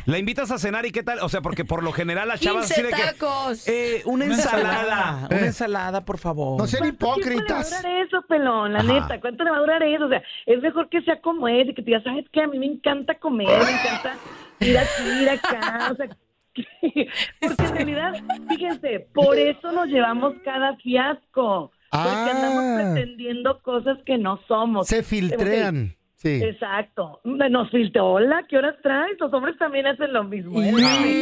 la 0.05 0.17
invitas 0.19 0.49
a 0.51 0.57
cenar 0.57 0.85
y 0.85 0.91
qué 0.91 1.03
tal? 1.03 1.19
O 1.19 1.27
sea, 1.27 1.41
porque 1.41 1.65
por 1.65 1.83
lo 1.83 1.91
general 1.91 2.29
las 2.29 2.39
chavas 2.39 2.67
15 2.67 2.73
así 2.73 2.81
de 2.83 2.89
que, 2.95 3.01
tacos. 3.19 3.67
eh, 3.67 4.01
una 4.05 4.23
Una 4.25 4.35
ensalada, 4.35 4.69
ensalada. 4.79 5.27
una 5.31 5.39
Eh. 5.39 5.45
ensalada, 5.47 6.05
por 6.05 6.17
favor. 6.19 6.57
No 6.61 6.67
sean 6.67 6.95
¿Cuánto 6.95 7.15
tiempo 7.15 7.19
le 7.19 7.25
va 7.25 7.31
a 7.35 7.41
hipócritas. 7.41 7.81
durar 7.81 8.05
eso, 8.05 8.21
pelón? 8.21 8.73
La 8.73 8.79
Ajá. 8.79 8.93
neta, 8.93 9.19
¿cuánto 9.19 9.43
le 9.43 9.49
va 9.51 9.57
a 9.57 9.59
durar 9.61 9.83
eso? 9.83 10.05
O 10.05 10.09
sea, 10.09 10.23
es 10.45 10.61
mejor 10.61 10.87
que 10.89 11.01
sea 11.01 11.19
como 11.19 11.47
es 11.49 11.67
y 11.67 11.73
que 11.73 11.81
te 11.81 11.87
digas, 11.87 12.03
¿sabes 12.03 12.25
qué? 12.31 12.41
A 12.43 12.47
mí 12.47 12.57
me 12.59 12.67
encanta 12.67 13.15
comer, 13.15 13.47
me 13.49 13.53
encanta 13.71 14.15
ir 14.59 14.77
aquí, 14.77 15.03
ir 15.21 15.29
acá, 15.29 15.89
o 15.91 15.95
sea... 15.95 16.07
Porque 17.41 17.63
en 17.63 17.75
realidad, 17.75 18.13
fíjense, 18.47 19.07
por 19.13 19.37
eso 19.37 19.71
nos 19.73 19.87
llevamos 19.87 20.35
cada 20.45 20.75
fiasco. 20.77 21.71
Porque 21.91 22.09
Ah. 22.09 22.31
andamos 22.33 22.93
pretendiendo 22.93 23.61
cosas 23.61 23.97
que 24.05 24.17
no 24.17 24.39
somos. 24.47 24.87
Se 24.87 25.03
filtrean. 25.03 25.95
Sí. 26.25 26.41
Exacto. 26.43 27.21
Nos 27.23 27.69
filtró. 27.69 28.13
Hola, 28.13 28.43
¿qué 28.49 28.57
horas 28.57 28.73
traes? 28.81 29.15
Los 29.19 29.31
hombres 29.31 29.55
también 29.59 29.85
hacen 29.85 30.11
lo 30.11 30.23
mismo. 30.23 30.59
¿eh? 30.59 31.21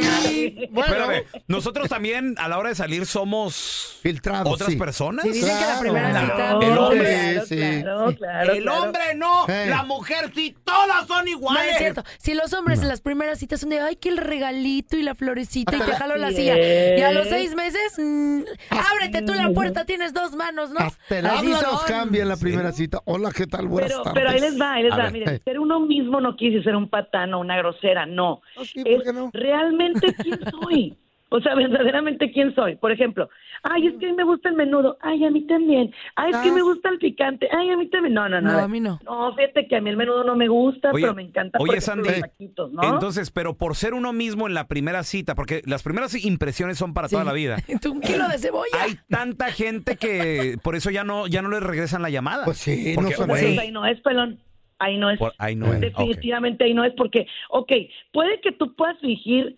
Espérame, 0.63 1.23
nosotros 1.47 1.89
también 1.89 2.35
a 2.37 2.47
la 2.47 2.57
hora 2.57 2.69
de 2.69 2.75
salir 2.75 3.05
somos 3.05 3.99
filtrados. 4.01 4.53
otras 4.53 4.69
sí. 4.71 4.77
personas. 4.77 5.23
Sí, 5.25 5.31
dicen 5.33 5.57
que 5.59 5.65
la 5.65 5.79
primera 5.79 6.21
cita- 6.21 6.59
El 6.61 6.77
hombre. 6.77 7.03
Claro, 7.33 7.45
Sí, 7.45 7.55
claro, 7.81 8.09
sí. 8.11 8.15
claro, 8.15 8.53
El 8.53 8.63
claro. 8.63 8.81
hombre 8.83 9.01
no, 9.15 9.45
la 9.47 9.83
mujer 9.83 10.31
sí, 10.33 10.55
todas 10.63 11.05
son 11.07 11.25
No 11.25 11.31
iguales. 11.31 11.71
es 11.73 11.77
cierto. 11.79 12.03
Si 12.17 12.33
los 12.33 12.53
hombres 12.53 12.81
en 12.81 12.87
las 12.87 13.01
primeras 13.01 13.39
citas 13.39 13.59
son 13.59 13.69
de, 13.71 13.79
ay, 13.81 13.97
que 13.97 14.07
el 14.09 14.17
regalito 14.17 14.95
y 14.95 15.03
la 15.03 15.15
florecita 15.15 15.75
y 15.75 15.79
te 15.81 15.91
jalo 15.97 16.15
la 16.15 16.31
silla. 16.31 16.57
Y 16.97 17.01
a 17.01 17.11
los 17.11 17.27
seis 17.27 17.55
meses, 17.55 17.93
mm, 17.97 18.41
ábrete 18.69 19.21
tú 19.23 19.33
la 19.33 19.49
puerta, 19.49 19.83
tienes 19.85 20.13
dos 20.13 20.33
manos, 20.35 20.69
¿no? 20.71 20.79
Hasta 20.79 21.19
el 21.19 21.25
habla 21.25 21.61
nos 21.61 21.83
cambia 21.83 22.21
en 22.23 22.29
la 22.29 22.37
primera 22.37 22.71
cita. 22.71 22.99
Hola, 23.05 23.31
¿qué 23.35 23.47
tal? 23.47 23.67
Buenas 23.67 23.91
Pero, 23.91 24.03
tardes. 24.03 24.21
pero 24.23 24.29
ahí 24.33 24.39
les 24.39 24.59
va, 24.59 24.73
ahí 24.73 24.83
les 24.83 24.92
A 24.93 24.97
va. 24.97 25.03
ver, 25.03 25.13
Miren, 25.13 25.41
ser 25.43 25.60
uno 25.60 25.79
mismo 25.79 26.21
no 26.21 26.36
quiere 26.36 26.56
decir 26.56 26.65
ser 26.71 26.75
un 26.75 26.89
patán 26.89 27.34
o 27.34 27.39
una 27.39 27.58
grosera, 27.58 28.06
no. 28.06 28.41
sí, 28.63 28.84
¿por 28.84 28.91
es 28.91 29.03
qué 29.03 29.13
no? 29.13 29.29
realmente 29.34 30.13
quién 30.15 30.39
soy. 30.62 30.97
O 31.36 31.41
sea, 31.41 31.56
verdaderamente 31.56 32.32
quién 32.32 32.53
soy. 32.53 32.75
Por 32.75 32.91
ejemplo, 32.91 33.27
ay, 33.63 33.88
es 33.88 33.95
que 33.99 34.06
a 34.06 34.10
mí 34.10 34.15
me 34.15 34.23
gusta 34.23 34.49
el 34.49 34.56
menudo. 34.56 34.99
Ay, 35.01 35.25
a 35.25 35.32
mí 35.32 35.41
también. 35.47 35.91
Ay, 36.15 36.29
es 36.32 36.38
que 36.38 36.51
me 36.51 36.62
gusta 36.62 36.89
el 36.89 36.99
picante. 36.99 37.49
Ay, 37.51 37.71
a 37.71 37.75
mí 37.75 37.88
también. 37.88 38.13
No, 38.13 38.29
no, 38.29 38.39
no. 38.39 38.51
No, 38.51 38.60
a 38.60 38.67
mí 38.67 38.79
no. 38.79 38.99
No, 39.03 39.34
fíjate 39.36 39.67
que 39.67 39.75
a 39.77 39.82
mí 39.82 39.89
el 39.89 39.97
menudo 39.97 40.23
no 40.23 40.36
me 40.36 40.47
gusta, 40.47 40.91
Oye, 40.91 41.01
pero 41.01 41.15
me 41.15 41.23
encanta 41.23 41.58
oye, 41.60 41.82
Sandy, 41.82 42.08
los 42.08 42.19
taquitos, 42.19 42.71
¿no? 42.71 42.84
Entonces, 42.84 43.32
pero 43.32 43.56
por 43.58 43.75
ser 43.75 43.95
uno 43.95 44.13
mismo 44.13 44.45
en 44.45 44.53
la 44.53 44.67
primera 44.67 45.01
cita, 45.01 45.34
porque 45.34 45.63
las 45.65 45.82
primeras 45.82 46.13
impresiones 46.23 46.77
son 46.77 46.93
para 46.93 47.10
toda 47.10 47.23
la 47.23 47.34
vida. 47.34 47.58
Un 47.91 48.01
kilo 48.01 48.27
de 48.29 48.38
cebolla. 48.38 48.84
Hay 48.84 48.99
tanta 49.10 49.51
gente 49.51 49.97
que 49.97 50.60
por 50.62 50.75
eso 50.75 50.91
ya 50.91 51.03
no 51.03 51.25
ya 51.25 51.41
no 51.41 51.49
le 51.49 51.62
regresan 51.62 52.03
la 52.03 52.12
llamada. 52.12 52.45
Pues 52.45 52.60
sí, 52.60 52.91
Porque, 52.93 53.10
no 53.10 53.17
son 53.17 53.27
Pues 53.27 53.58
ahí 53.58 53.71
no 53.71 53.88
es, 53.88 53.99
pelón. 54.01 54.39
Ahí 54.83 54.97
no 54.97 55.09
es. 55.09 55.17
por- 55.17 55.33
ahí 55.37 55.55
no 55.55 55.73
es. 55.73 55.79
Definitivamente 55.79 56.65
ahí 56.65 56.73
no 56.73 56.83
es 56.83 56.93
porque, 56.93 57.25
ok, 57.49 57.71
puede 58.11 58.41
que 58.41 58.51
tú 58.51 58.75
puedas 58.75 58.97
fingir 58.99 59.57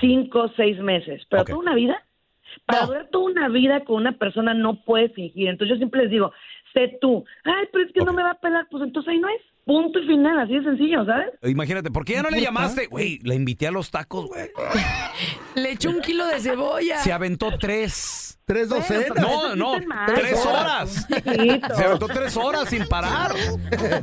cinco 0.00 0.42
o 0.42 0.48
seis 0.56 0.78
meses, 0.80 1.24
pero 1.30 1.42
Ok. 1.42 1.50
toda 1.50 1.60
una 1.60 1.74
vida, 1.74 2.02
para 2.66 2.86
durar 2.86 3.08
toda 3.10 3.24
una 3.26 3.48
vida 3.48 3.84
con 3.84 3.96
una 3.96 4.12
persona 4.12 4.52
no 4.54 4.82
puedes 4.84 5.12
fingir. 5.12 5.48
Entonces 5.48 5.74
yo 5.74 5.78
siempre 5.78 6.02
les 6.02 6.10
digo, 6.10 6.32
sé 6.72 6.98
tú, 7.00 7.24
ay, 7.44 7.66
pero 7.72 7.84
es 7.84 7.92
que 7.92 8.00
no 8.02 8.12
me 8.12 8.22
va 8.22 8.30
a 8.32 8.40
pelar, 8.40 8.66
pues 8.70 8.82
entonces 8.82 9.12
ahí 9.12 9.18
no 9.20 9.28
es. 9.28 9.40
Punto 9.64 9.98
y 9.98 10.06
final, 10.06 10.38
así 10.40 10.54
de 10.58 10.62
sencillo, 10.62 11.04
¿sabes? 11.06 11.28
Imagínate, 11.42 11.90
¿por 11.90 12.04
qué 12.04 12.14
ya 12.14 12.22
no 12.22 12.30
le 12.30 12.40
llamaste? 12.40 12.86
Güey, 12.86 13.18
la 13.22 13.34
invité 13.34 13.66
a 13.66 13.70
los 13.70 13.90
tacos, 13.90 14.26
güey. 14.26 14.48
Le 15.54 15.70
echó 15.72 15.90
un 15.90 16.00
kilo 16.00 16.26
de 16.26 16.40
cebolla. 16.40 16.98
Se 16.98 17.12
aventó 17.12 17.56
tres. 17.58 18.30
Tres 18.44 18.68
docenas. 18.68 19.08
No, 19.16 19.56
no, 19.56 19.72
tres 20.06 20.44
horas. 20.44 21.06
Se 21.08 21.84
aventó 21.84 22.06
tres 22.08 22.36
horas 22.36 22.68
sin 22.68 22.86
parar. 22.88 23.32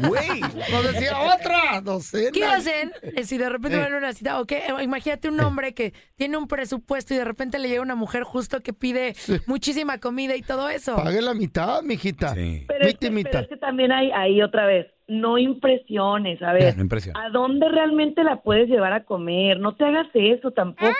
Güey. 0.08 0.40
No 0.72 0.82
decía 0.82 1.20
otra 1.20 1.80
docena. 1.82 2.32
¿Qué 2.32 2.44
hacen 2.46 2.92
eh, 3.04 3.24
si 3.24 3.38
de 3.38 3.50
repente 3.50 3.78
Eh. 3.78 3.82
van 3.82 3.94
a 3.94 3.98
una 3.98 4.14
cita? 4.14 4.40
O 4.40 4.46
qué? 4.46 4.60
Eh, 4.60 4.84
imagínate 4.84 5.30
un 5.30 5.40
hombre 5.42 5.74
que 5.76 5.94
tiene 6.16 6.38
un 6.38 6.48
presupuesto 6.48 7.14
y 7.14 7.18
de 7.18 7.26
repente 7.26 7.60
le 7.60 7.68
llega 7.70 7.82
una 7.84 7.94
mujer 7.96 8.24
justo 8.24 8.62
que 8.62 8.74
pide 8.74 9.14
muchísima 9.46 10.00
comida 10.00 10.36
y 10.36 10.42
todo 10.42 10.70
eso. 10.70 10.96
Pague 10.96 11.22
la 11.22 11.36
mitad, 11.36 11.84
mijita. 11.84 12.34
Pero 12.34 12.88
es, 12.88 12.96
que, 12.98 13.12
pero 13.12 13.40
es 13.42 13.48
que 13.48 13.58
también 13.58 13.92
hay 13.92 14.10
ahí 14.12 14.42
otra 14.42 14.66
vez, 14.66 14.88
no 15.12 15.38
impresiones, 15.38 16.42
a 16.42 16.54
ver, 16.54 16.74
No 16.78 16.84
impresiones. 16.84 17.22
¿a 17.22 17.30
dónde 17.30 17.68
realmente 17.68 18.24
la 18.24 18.38
puedes 18.38 18.70
llevar 18.70 18.94
a 18.94 19.04
comer? 19.04 19.60
No 19.60 19.76
te 19.76 19.84
hagas 19.84 20.08
eso 20.14 20.52
tampoco. 20.52 20.92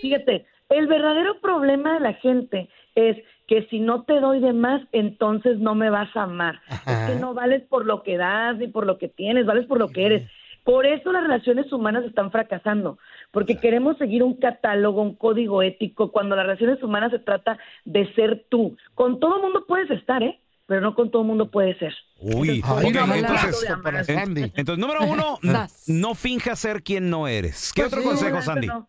Fíjate, 0.00 0.46
el 0.70 0.86
verdadero 0.86 1.40
problema 1.40 1.94
de 1.94 2.00
la 2.00 2.14
gente 2.14 2.68
es 2.94 3.16
que 3.46 3.66
si 3.68 3.78
no 3.80 4.02
te 4.04 4.20
doy 4.20 4.40
de 4.40 4.52
más, 4.52 4.82
entonces 4.92 5.58
no 5.58 5.74
me 5.74 5.90
vas 5.90 6.14
a 6.16 6.22
amar. 6.22 6.60
Es 6.86 7.10
que 7.10 7.20
no 7.20 7.34
vales 7.34 7.62
por 7.62 7.86
lo 7.86 8.02
que 8.02 8.16
das 8.16 8.56
ni 8.56 8.68
por 8.68 8.86
lo 8.86 8.98
que 8.98 9.08
tienes, 9.08 9.46
vales 9.46 9.66
por 9.66 9.78
lo 9.78 9.88
que 9.88 10.06
eres. 10.06 10.30
Por 10.64 10.84
eso 10.84 11.12
las 11.12 11.22
relaciones 11.22 11.72
humanas 11.72 12.04
están 12.04 12.30
fracasando, 12.30 12.98
porque 13.30 13.58
queremos 13.58 13.96
seguir 13.96 14.22
un 14.22 14.34
catálogo, 14.34 15.00
un 15.00 15.14
código 15.14 15.62
ético, 15.62 16.12
cuando 16.12 16.36
las 16.36 16.44
relaciones 16.44 16.82
humanas 16.82 17.10
se 17.10 17.18
trata 17.18 17.58
de 17.86 18.12
ser 18.14 18.44
tú. 18.50 18.76
Con 18.94 19.18
todo 19.18 19.40
mundo 19.40 19.64
puedes 19.66 19.90
estar, 19.90 20.22
¿eh? 20.22 20.38
Pero 20.68 20.82
no 20.82 20.94
con 20.94 21.10
todo 21.10 21.24
mundo 21.24 21.50
puedes 21.50 21.78
ser. 21.78 21.94
Uy, 22.20 22.62
Entonces, 22.84 23.64
entonces, 23.64 24.52
entonces, 24.54 24.78
número 24.78 25.00
uno, 25.06 25.38
no 25.86 26.14
finjas 26.14 26.58
ser 26.58 26.82
quien 26.82 27.08
no 27.08 27.26
eres. 27.26 27.72
¿Qué 27.72 27.82
Pues 27.82 27.92
otro 27.94 28.02
sí, 28.02 28.08
consejo, 28.08 28.42
Sandy? 28.42 28.66
no. 28.66 28.88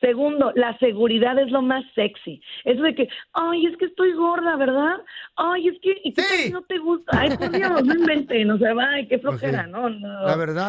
Segundo, 0.00 0.52
la 0.54 0.76
seguridad 0.78 1.38
es 1.38 1.50
lo 1.50 1.62
más 1.62 1.84
sexy. 1.94 2.40
Eso 2.64 2.82
de 2.82 2.94
que, 2.94 3.08
ay, 3.32 3.66
es 3.66 3.76
que 3.78 3.86
estoy 3.86 4.12
gorda, 4.14 4.56
¿verdad? 4.56 4.96
Ay, 5.36 5.68
es 5.68 5.74
que, 5.82 5.94
¿y 6.04 6.12
qué 6.12 6.50
no 6.50 6.62
te 6.62 6.78
gusta? 6.78 7.18
Ay, 7.18 7.36
por 7.36 7.50
Dios, 7.50 7.84
no 7.84 7.94
inventen, 7.94 8.50
o 8.50 8.58
sea, 8.58 8.72
ay, 8.94 9.06
qué 9.08 9.18
flojera, 9.18 9.66
no, 9.66 9.88
no. 9.90 10.26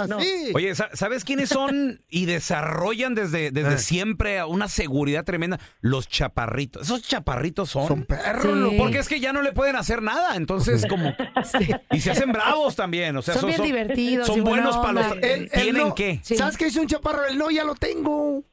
no. 0.07 0.17
Oye, 0.53 0.73
¿sa- 0.75 0.89
¿sabes 0.93 1.23
quiénes 1.25 1.49
son 1.49 1.99
y 2.09 2.25
desarrollan 2.25 3.15
desde, 3.15 3.51
desde 3.51 3.77
siempre 3.77 4.43
una 4.43 4.67
seguridad 4.67 5.23
tremenda? 5.25 5.59
Los 5.81 6.07
chaparritos. 6.07 6.83
Esos 6.83 7.01
chaparritos 7.07 7.69
son. 7.69 7.87
Son 7.87 8.03
perros, 8.05 8.43
Sí. 8.43 8.75
Porque 8.77 8.97
es 8.99 9.07
que 9.09 9.19
ya 9.19 9.33
no 9.33 9.41
le 9.41 9.51
pueden 9.51 9.75
hacer 9.75 10.01
nada. 10.01 10.35
Entonces, 10.35 10.85
como. 10.87 11.13
Y 11.91 11.99
se 11.99 12.11
hacen 12.11 12.31
bravos 12.31 12.75
también. 12.75 13.15
O 13.17 13.21
sea, 13.21 13.33
Son 13.35 13.47
bien 13.49 13.61
divertidos 13.61 14.27
Son 14.27 14.43
buenos 14.43 14.77
para 14.77 14.93
los. 14.93 15.19
¿Tienen 15.19 15.87
no- 15.89 15.95
qué? 15.95 16.19
¿Sabes 16.23 16.57
qué 16.57 16.65
dice 16.65 16.79
un 16.79 16.87
chaparro? 16.87 17.25
Él 17.25 17.37
no, 17.37 17.49
ya 17.51 17.63
lo 17.63 17.75
tengo. 17.75 18.43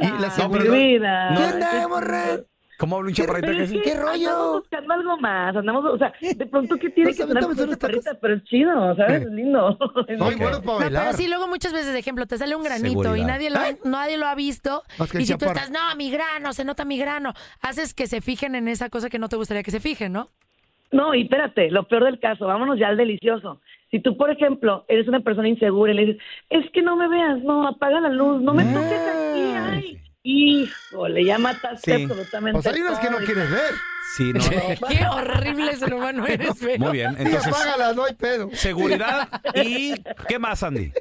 Y 0.00 0.20
la 0.20 0.30
seguridad. 0.30 0.72
mi 0.72 0.78
vida. 0.98 1.34
¿Qué 1.36 1.44
onda, 1.54 1.88
morra? 1.88 2.24
¿Cómo 2.78 2.96
habla 2.96 3.08
un 3.10 3.14
chaparrito 3.14 3.46
que 3.52 3.66
sí? 3.68 3.80
que 3.80 3.92
Andamos 3.92 4.60
buscando 4.62 4.92
algo 4.94 5.16
más, 5.18 5.54
andamos, 5.54 5.84
o 5.84 5.98
sea, 5.98 6.12
de 6.20 6.46
pronto 6.46 6.76
que 6.76 6.90
tiene 6.90 7.14
que 7.14 7.24
tener 7.24 7.44
unos 7.44 7.56
chaparrita, 7.56 8.18
pero 8.20 8.34
es 8.34 8.44
chido, 8.44 8.96
¿sabes? 8.96 9.22
Es 9.22 9.28
lindo. 9.30 9.78
Soy 10.18 10.34
bueno 10.34 10.36
para 10.38 10.60
No, 10.62 10.78
bailar. 10.80 11.04
pero 11.04 11.16
sí, 11.16 11.28
luego 11.28 11.46
muchas 11.46 11.72
veces, 11.72 11.92
de 11.92 11.98
ejemplo, 12.00 12.26
te 12.26 12.38
sale 12.38 12.56
un 12.56 12.64
granito 12.64 13.14
y 13.14 13.24
nadie 13.24 13.50
lo, 13.50 13.58
ha, 13.60 13.66
nadie 13.84 14.18
lo 14.18 14.26
ha 14.26 14.34
visto. 14.34 14.82
Más 14.98 15.12
que 15.12 15.22
Y 15.22 15.26
si 15.26 15.34
tú 15.34 15.40
chaparro. 15.44 15.60
estás, 15.60 15.70
no, 15.70 15.94
mi 15.96 16.10
grano, 16.10 16.52
se 16.54 16.64
nota 16.64 16.84
mi 16.84 16.98
grano, 16.98 17.34
haces 17.60 17.94
que 17.94 18.08
se 18.08 18.20
fijen 18.20 18.56
en 18.56 18.66
esa 18.66 18.88
cosa 18.90 19.08
que 19.08 19.20
no 19.20 19.28
te 19.28 19.36
gustaría 19.36 19.62
que 19.62 19.70
se 19.70 19.78
fijen, 19.78 20.12
¿no? 20.12 20.30
No, 20.90 21.14
y 21.14 21.22
espérate, 21.22 21.70
lo 21.70 21.86
peor 21.86 22.04
del 22.04 22.18
caso, 22.18 22.46
vámonos 22.46 22.78
ya 22.80 22.88
al 22.88 22.96
delicioso. 22.96 23.60
Si 23.92 24.00
tú, 24.00 24.16
por 24.16 24.30
ejemplo, 24.30 24.84
eres 24.88 25.06
una 25.06 25.20
persona 25.20 25.48
insegura 25.48 25.92
y 25.92 25.94
le 25.94 26.06
dices, 26.06 26.22
es 26.50 26.68
que 26.72 26.82
no 26.82 26.96
me 26.96 27.06
veas, 27.08 27.42
no, 27.44 27.68
apaga 27.68 28.00
la 28.00 28.08
luz, 28.08 28.42
no 28.42 28.54
me 28.54 28.64
toques 28.64 29.00
aquí, 29.00 29.54
ay. 29.56 29.98
Híjole, 30.24 31.24
ya 31.24 31.36
mataste 31.38 31.96
Sí. 31.96 32.02
absolutamente. 32.04 32.60
Pues 32.62 32.66
hay 32.74 32.80
unas 32.80 32.98
que 33.00 33.10
no 33.10 33.16
todo. 33.16 33.26
quieres 33.26 33.50
ver. 33.50 33.72
Sí, 34.16 34.32
no. 34.32 34.40
Qué 34.88 35.04
horrible 35.06 35.72
ser 35.74 35.94
humano 35.94 36.26
eres, 36.26 36.58
feo. 36.58 36.78
Muy 36.78 36.92
bien. 36.92 37.12
Y 37.18 37.22
Entonces, 37.22 37.48
apágala, 37.48 37.92
no 37.92 38.04
hay 38.04 38.14
pedo. 38.14 38.48
seguridad 38.52 39.28
y. 39.54 39.94
¿Qué 40.28 40.38
más, 40.38 40.60
Sandy? 40.60 40.92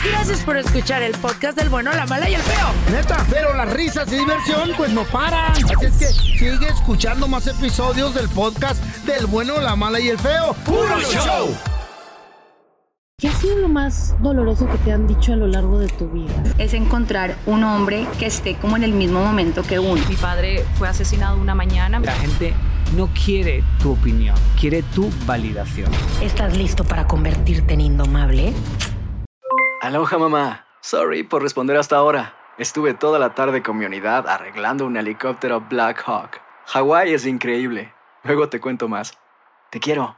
Gracias 0.06 0.40
por 0.46 0.56
escuchar 0.56 1.04
el 1.04 1.12
podcast 1.18 1.58
del 1.58 1.68
bueno, 1.68 1.92
la 1.92 2.06
mala 2.06 2.30
y 2.30 2.36
el 2.36 2.42
feo. 2.42 2.68
Neta, 2.90 3.26
pero 3.30 3.54
las 3.54 3.74
risas 3.74 4.08
y 4.14 4.16
diversión 4.20 4.72
pues 4.78 4.92
no 4.92 5.04
paran. 5.04 5.52
Así 5.52 5.66
es 5.82 5.98
que 5.98 6.08
sigue 6.14 6.68
escuchando 6.70 7.28
más 7.28 7.46
episodios 7.48 8.16
del 8.16 8.30
podcast 8.30 8.82
del 9.06 9.26
bueno, 9.26 9.60
la 9.60 9.76
mala 9.76 10.00
y 10.00 10.08
el 10.08 10.18
feo. 10.18 10.54
¡Puro 10.64 11.02
show! 11.02 11.54
¿Qué 13.24 13.30
ha 13.30 13.32
sido 13.32 13.58
lo 13.60 13.70
más 13.70 14.22
doloroso 14.22 14.68
que 14.68 14.78
te 14.80 14.92
han 14.92 15.08
dicho 15.08 15.32
a 15.32 15.36
lo 15.38 15.48
largo 15.48 15.80
de 15.80 15.88
tu 15.88 16.10
vida? 16.10 16.34
es 16.58 16.74
encontrar 16.74 17.36
un 17.46 17.64
hombre 17.64 18.06
que 18.20 18.26
esté 18.26 18.58
como 18.58 18.76
en 18.76 18.84
el 18.84 18.92
mismo 18.92 19.24
momento 19.24 19.64
que 19.64 19.80
uno. 19.80 20.02
Mi 20.10 20.16
padre 20.16 20.66
fue 20.78 20.90
asesinado 20.90 21.38
una 21.38 21.56
mañana. 21.56 22.00
La 22.00 22.12
gente 22.12 22.54
no 22.98 23.08
quiere 23.14 23.64
tu 23.82 23.94
opinión, 23.94 24.36
quiere 24.60 24.84
tu 24.84 25.10
validación. 25.26 25.90
¿Estás 26.22 26.58
listo 26.58 26.84
para 26.84 27.08
convertirte 27.08 27.76
en 27.76 27.82
indomable? 27.82 28.54
Aloha 29.82 30.18
mamá. 30.18 30.66
Sorry 30.82 31.24
por 31.24 31.44
responder 31.44 31.78
hasta 31.78 31.96
ahora. 31.96 32.34
Estuve 32.58 32.94
toda 32.94 33.20
la 33.20 33.36
tarde 33.36 33.64
con 33.64 33.78
mi 33.78 33.86
unidad 33.86 34.28
arreglando 34.28 34.86
un 34.86 34.98
helicóptero 34.98 35.62
Black 35.62 36.04
Hawk. 36.06 36.42
Hawái 36.66 37.14
es 37.14 37.26
increíble. 37.26 37.94
Luego 38.24 38.50
te 38.50 38.60
cuento 38.60 38.90
más. 38.90 39.18
Te 39.70 39.80
quiero. 39.80 40.18